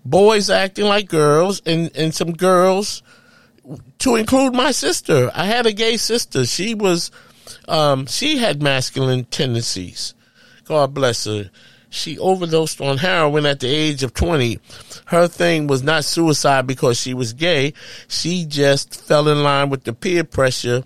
boys 0.10 0.50
acting 0.50 0.86
like 0.86 1.10
girls 1.10 1.62
and, 1.66 1.92
and 1.96 2.14
some 2.14 2.34
girls 2.34 3.04
to 4.00 4.16
include 4.16 4.54
my 4.54 4.72
sister. 4.72 5.30
I 5.34 5.46
had 5.46 5.66
a 5.66 5.74
gay 5.74 5.98
sister. 5.98 6.46
She 6.46 6.74
was, 6.74 7.12
um, 7.68 8.06
she 8.06 8.38
had 8.38 8.62
masculine 8.62 9.26
tendencies. 9.26 10.14
God 10.66 10.94
bless 10.94 11.26
her. 11.26 11.50
She 11.90 12.18
overdosed 12.20 12.82
on 12.82 12.98
heroin 12.98 13.46
at 13.46 13.60
the 13.62 13.68
age 13.68 14.04
of 14.04 14.14
20. 14.14 14.60
Her 15.06 15.28
thing 15.28 15.68
was 15.68 15.84
not 15.84 16.04
suicide 16.04 16.68
because 16.68 17.00
she 17.00 17.14
was 17.14 17.34
gay. 17.34 17.74
She 18.08 18.46
just 18.46 19.02
fell 19.06 19.28
in 19.28 19.44
line 19.44 19.70
with 19.70 19.84
the 19.84 19.94
peer 19.94 20.24
pressure 20.24 20.84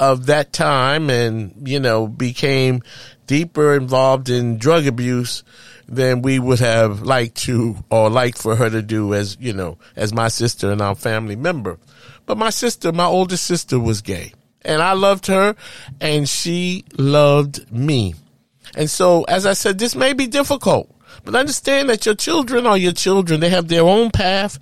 of 0.00 0.26
that 0.26 0.52
time 0.52 1.10
and, 1.10 1.68
you 1.68 1.78
know, 1.78 2.08
became 2.08 2.82
deeper 3.26 3.74
involved 3.74 4.28
in 4.28 4.58
drug 4.58 4.86
abuse 4.86 5.44
than 5.92 6.22
we 6.22 6.38
would 6.38 6.58
have 6.58 7.02
liked 7.02 7.36
to 7.36 7.76
or 7.90 8.08
liked 8.08 8.38
for 8.38 8.56
her 8.56 8.70
to 8.70 8.80
do 8.80 9.12
as, 9.12 9.36
you 9.38 9.52
know, 9.52 9.76
as 9.94 10.12
my 10.12 10.28
sister 10.28 10.72
and 10.72 10.80
our 10.80 10.94
family 10.94 11.36
member. 11.36 11.78
But 12.24 12.38
my 12.38 12.50
sister, 12.50 12.92
my 12.92 13.04
oldest 13.04 13.44
sister 13.44 13.78
was 13.78 14.00
gay 14.00 14.32
And 14.64 14.80
I 14.80 14.94
loved 14.94 15.26
her 15.26 15.54
and 16.00 16.26
she 16.28 16.84
loved 16.96 17.70
me. 17.70 18.14
And 18.74 18.88
so, 18.88 19.24
as 19.24 19.44
I 19.44 19.52
said, 19.52 19.78
this 19.78 19.94
may 19.94 20.14
be 20.14 20.26
difficult, 20.26 20.90
but 21.24 21.34
understand 21.34 21.90
that 21.90 22.06
your 22.06 22.14
children 22.14 22.66
are 22.66 22.78
your 22.78 22.92
children. 22.92 23.40
They 23.40 23.50
have 23.50 23.68
their 23.68 23.82
own 23.82 24.10
path 24.10 24.58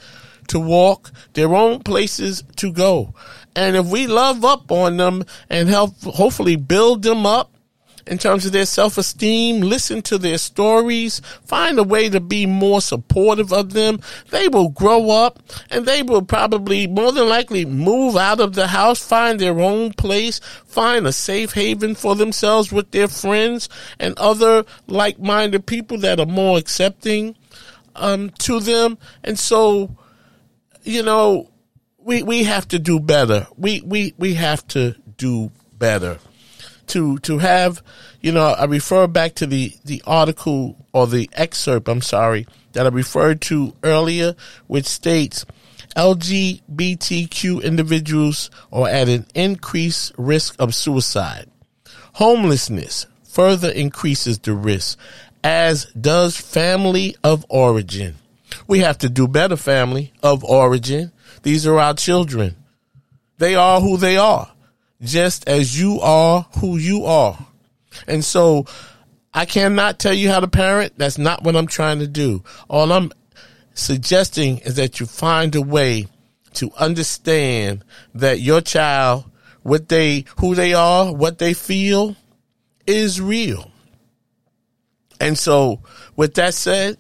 to 0.48 0.58
walk, 0.58 1.12
their 1.34 1.54
own 1.54 1.80
places 1.80 2.42
to 2.56 2.72
go. 2.72 3.14
And 3.54 3.76
if 3.76 3.86
we 3.86 4.08
love 4.08 4.44
up 4.44 4.72
on 4.72 4.96
them 4.96 5.24
and 5.48 5.68
help 5.68 5.94
hopefully 6.02 6.56
build 6.56 7.02
them 7.02 7.24
up 7.24 7.52
in 8.06 8.18
terms 8.18 8.46
of 8.46 8.52
their 8.52 8.66
self 8.66 8.98
esteem, 8.98 9.60
listen 9.60 10.02
to 10.02 10.18
their 10.18 10.38
stories, 10.38 11.20
find 11.44 11.78
a 11.78 11.84
way 11.84 12.08
to 12.08 12.20
be 12.20 12.46
more 12.46 12.80
supportive 12.80 13.52
of 13.52 13.72
them. 13.72 14.00
They 14.30 14.48
will 14.48 14.68
grow 14.70 15.10
up 15.10 15.42
and 15.70 15.86
they 15.86 16.02
will 16.02 16.22
probably 16.22 16.86
more 16.86 17.12
than 17.12 17.28
likely 17.28 17.64
move 17.64 18.16
out 18.16 18.40
of 18.40 18.54
the 18.54 18.68
house, 18.68 19.00
find 19.00 19.38
their 19.38 19.60
own 19.60 19.92
place, 19.92 20.40
find 20.66 21.06
a 21.06 21.12
safe 21.12 21.52
haven 21.52 21.94
for 21.94 22.14
themselves 22.16 22.72
with 22.72 22.90
their 22.90 23.08
friends 23.08 23.68
and 23.98 24.18
other 24.18 24.64
like 24.86 25.18
minded 25.18 25.66
people 25.66 25.98
that 25.98 26.20
are 26.20 26.26
more 26.26 26.58
accepting 26.58 27.36
um, 27.96 28.30
to 28.38 28.60
them. 28.60 28.98
And 29.24 29.38
so, 29.38 29.96
you 30.82 31.02
know, 31.02 31.50
we, 31.98 32.22
we 32.22 32.44
have 32.44 32.66
to 32.68 32.78
do 32.78 32.98
better. 32.98 33.46
We, 33.56 33.82
we, 33.82 34.14
we 34.16 34.34
have 34.34 34.66
to 34.68 34.94
do 35.16 35.50
better 35.78 36.18
to 36.90 37.18
to 37.18 37.38
have 37.38 37.82
you 38.20 38.32
know 38.32 38.46
I 38.46 38.64
refer 38.64 39.06
back 39.06 39.34
to 39.36 39.46
the 39.46 39.72
the 39.84 40.02
article 40.06 40.76
or 40.92 41.06
the 41.06 41.30
excerpt 41.32 41.88
I'm 41.88 42.02
sorry 42.02 42.46
that 42.72 42.86
I 42.86 42.88
referred 42.88 43.40
to 43.42 43.74
earlier 43.82 44.34
which 44.66 44.86
states 44.86 45.44
LGBTQ 45.96 47.62
individuals 47.64 48.50
are 48.72 48.88
at 48.88 49.08
an 49.08 49.26
increased 49.34 50.12
risk 50.16 50.54
of 50.60 50.74
suicide. 50.74 51.50
Homelessness 52.14 53.06
further 53.24 53.70
increases 53.70 54.38
the 54.38 54.54
risk 54.54 54.98
as 55.42 55.86
does 55.86 56.36
family 56.36 57.16
of 57.24 57.44
origin. 57.48 58.14
We 58.66 58.80
have 58.80 58.98
to 58.98 59.08
do 59.08 59.26
better 59.26 59.56
family 59.56 60.12
of 60.22 60.44
origin. 60.44 61.12
These 61.42 61.66
are 61.66 61.78
our 61.78 61.94
children. 61.94 62.56
They 63.38 63.54
are 63.54 63.80
who 63.80 63.96
they 63.96 64.16
are 64.16 64.52
just 65.02 65.48
as 65.48 65.78
you 65.78 66.00
are 66.00 66.46
who 66.58 66.76
you 66.76 67.04
are. 67.04 67.38
And 68.06 68.24
so 68.24 68.66
I 69.32 69.46
cannot 69.46 69.98
tell 69.98 70.12
you 70.12 70.28
how 70.28 70.40
to 70.40 70.48
parent. 70.48 70.94
That's 70.96 71.18
not 71.18 71.42
what 71.42 71.56
I'm 71.56 71.66
trying 71.66 72.00
to 72.00 72.06
do. 72.06 72.42
All 72.68 72.92
I'm 72.92 73.12
suggesting 73.74 74.58
is 74.58 74.76
that 74.76 75.00
you 75.00 75.06
find 75.06 75.54
a 75.54 75.62
way 75.62 76.06
to 76.54 76.70
understand 76.78 77.84
that 78.14 78.40
your 78.40 78.60
child, 78.60 79.24
what 79.62 79.88
they, 79.88 80.24
who 80.38 80.54
they 80.54 80.74
are, 80.74 81.12
what 81.14 81.38
they 81.38 81.54
feel 81.54 82.16
is 82.86 83.20
real. 83.20 83.70
And 85.20 85.38
so 85.38 85.80
with 86.16 86.34
that 86.34 86.54
said, 86.54 86.98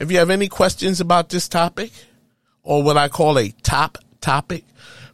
if 0.00 0.10
you 0.10 0.18
have 0.18 0.30
any 0.30 0.48
questions 0.48 1.00
about 1.00 1.28
this 1.28 1.48
topic 1.48 1.90
or 2.62 2.82
what 2.82 2.96
I 2.96 3.08
call 3.08 3.38
a 3.38 3.50
top 3.62 3.98
topic, 4.20 4.64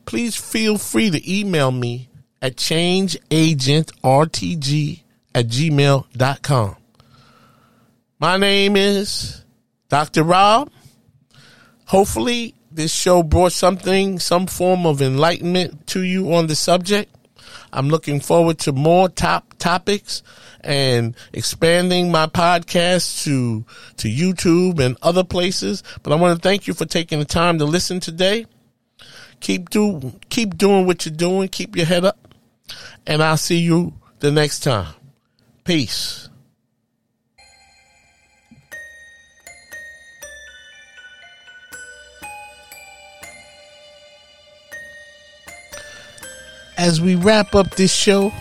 please 0.04 0.36
feel 0.36 0.78
free 0.78 1.10
to 1.10 1.38
email 1.38 1.72
me 1.72 2.10
at 2.44 2.56
changeagentrtg 2.56 5.02
at 5.34 5.48
gmail.com. 5.48 6.76
My 8.18 8.36
name 8.36 8.76
is 8.76 9.42
Dr. 9.88 10.24
Rob. 10.24 10.70
Hopefully, 11.86 12.54
this 12.70 12.92
show 12.92 13.22
brought 13.22 13.52
something, 13.52 14.18
some 14.18 14.46
form 14.46 14.84
of 14.84 15.00
enlightenment 15.00 15.86
to 15.86 16.02
you 16.02 16.34
on 16.34 16.46
the 16.46 16.54
subject. 16.54 17.10
I'm 17.72 17.88
looking 17.88 18.20
forward 18.20 18.58
to 18.58 18.72
more 18.72 19.08
top 19.08 19.54
topics 19.58 20.22
and 20.60 21.16
expanding 21.32 22.12
my 22.12 22.26
podcast 22.26 23.24
to 23.24 23.64
to 23.96 24.08
YouTube 24.08 24.80
and 24.80 24.98
other 25.00 25.24
places. 25.24 25.82
But 26.02 26.12
I 26.12 26.16
want 26.16 26.36
to 26.36 26.42
thank 26.42 26.66
you 26.66 26.74
for 26.74 26.84
taking 26.84 27.20
the 27.20 27.24
time 27.24 27.58
to 27.58 27.64
listen 27.64 28.00
today. 28.00 28.44
Keep 29.40 29.70
do 29.70 30.12
keep 30.28 30.58
doing 30.58 30.84
what 30.84 31.06
you're 31.06 31.14
doing. 31.14 31.48
Keep 31.48 31.76
your 31.76 31.86
head 31.86 32.04
up 32.04 32.18
and 33.06 33.22
I'll 33.22 33.36
see 33.36 33.58
you 33.58 33.94
the 34.20 34.30
next 34.30 34.60
time. 34.60 34.94
Peace. 35.64 36.28
As 46.76 47.00
we 47.00 47.14
wrap 47.14 47.54
up 47.54 47.70
this 47.76 47.94
show, 47.94 48.32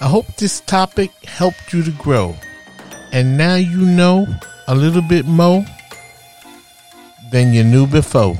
I 0.00 0.08
hope 0.08 0.26
this 0.36 0.60
topic 0.60 1.10
helped 1.24 1.72
you 1.72 1.82
to 1.82 1.90
grow. 1.92 2.34
And 3.12 3.36
now 3.36 3.54
you 3.54 3.82
know 3.82 4.26
a 4.66 4.74
little 4.74 5.02
bit 5.02 5.26
more 5.26 5.64
than 7.30 7.52
you 7.52 7.62
knew 7.62 7.86
before. 7.86 8.36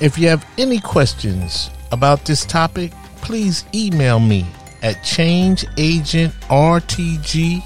If 0.00 0.18
you 0.18 0.28
have 0.28 0.44
any 0.58 0.80
questions 0.80 1.70
about 1.92 2.24
this 2.24 2.44
topic, 2.44 2.92
please 3.24 3.64
email 3.74 4.20
me 4.20 4.46
at 4.82 4.94
changeagentrtg 4.96 7.62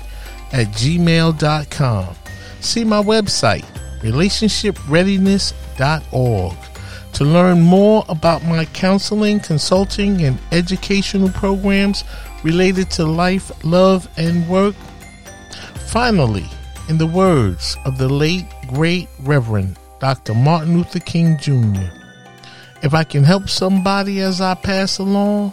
at 0.52 0.66
gmail.com. 0.68 2.14
See 2.60 2.84
my 2.84 3.02
website, 3.02 3.64
relationshipreadiness.org, 4.00 6.56
to 7.12 7.24
learn 7.24 7.60
more 7.60 8.04
about 8.08 8.44
my 8.44 8.64
counseling, 8.66 9.40
consulting, 9.40 10.22
and 10.22 10.38
educational 10.52 11.30
programs 11.30 12.04
related 12.44 12.88
to 12.92 13.04
life, 13.04 13.50
love, 13.64 14.08
and 14.16 14.48
work. 14.48 14.76
Finally, 15.88 16.46
in 16.88 16.98
the 16.98 17.06
words 17.06 17.76
of 17.84 17.98
the 17.98 18.08
late, 18.08 18.46
great 18.68 19.08
Reverend 19.20 19.76
Dr. 19.98 20.34
Martin 20.34 20.76
Luther 20.76 21.00
King 21.00 21.36
Jr., 21.38 21.97
if 22.82 22.94
I 22.94 23.04
can 23.04 23.24
help 23.24 23.48
somebody 23.48 24.20
as 24.20 24.40
I 24.40 24.54
pass 24.54 24.98
along, 24.98 25.52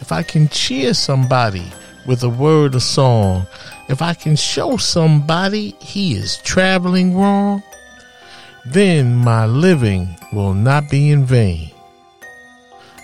if 0.00 0.12
I 0.12 0.22
can 0.22 0.48
cheer 0.48 0.94
somebody 0.94 1.64
with 2.06 2.22
a 2.22 2.28
word 2.28 2.74
or 2.74 2.80
song, 2.80 3.46
if 3.88 4.02
I 4.02 4.14
can 4.14 4.36
show 4.36 4.76
somebody 4.76 5.76
he 5.80 6.14
is 6.14 6.38
traveling 6.38 7.16
wrong, 7.16 7.62
then 8.66 9.14
my 9.14 9.46
living 9.46 10.16
will 10.32 10.54
not 10.54 10.90
be 10.90 11.10
in 11.10 11.24
vain. 11.24 11.70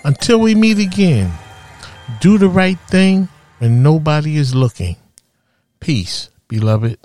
Until 0.03 0.39
we 0.39 0.55
meet 0.55 0.79
again, 0.79 1.31
do 2.19 2.37
the 2.37 2.49
right 2.49 2.79
thing 2.87 3.29
when 3.59 3.83
nobody 3.83 4.37
is 4.37 4.55
looking. 4.55 4.95
Peace, 5.79 6.29
beloved. 6.47 6.97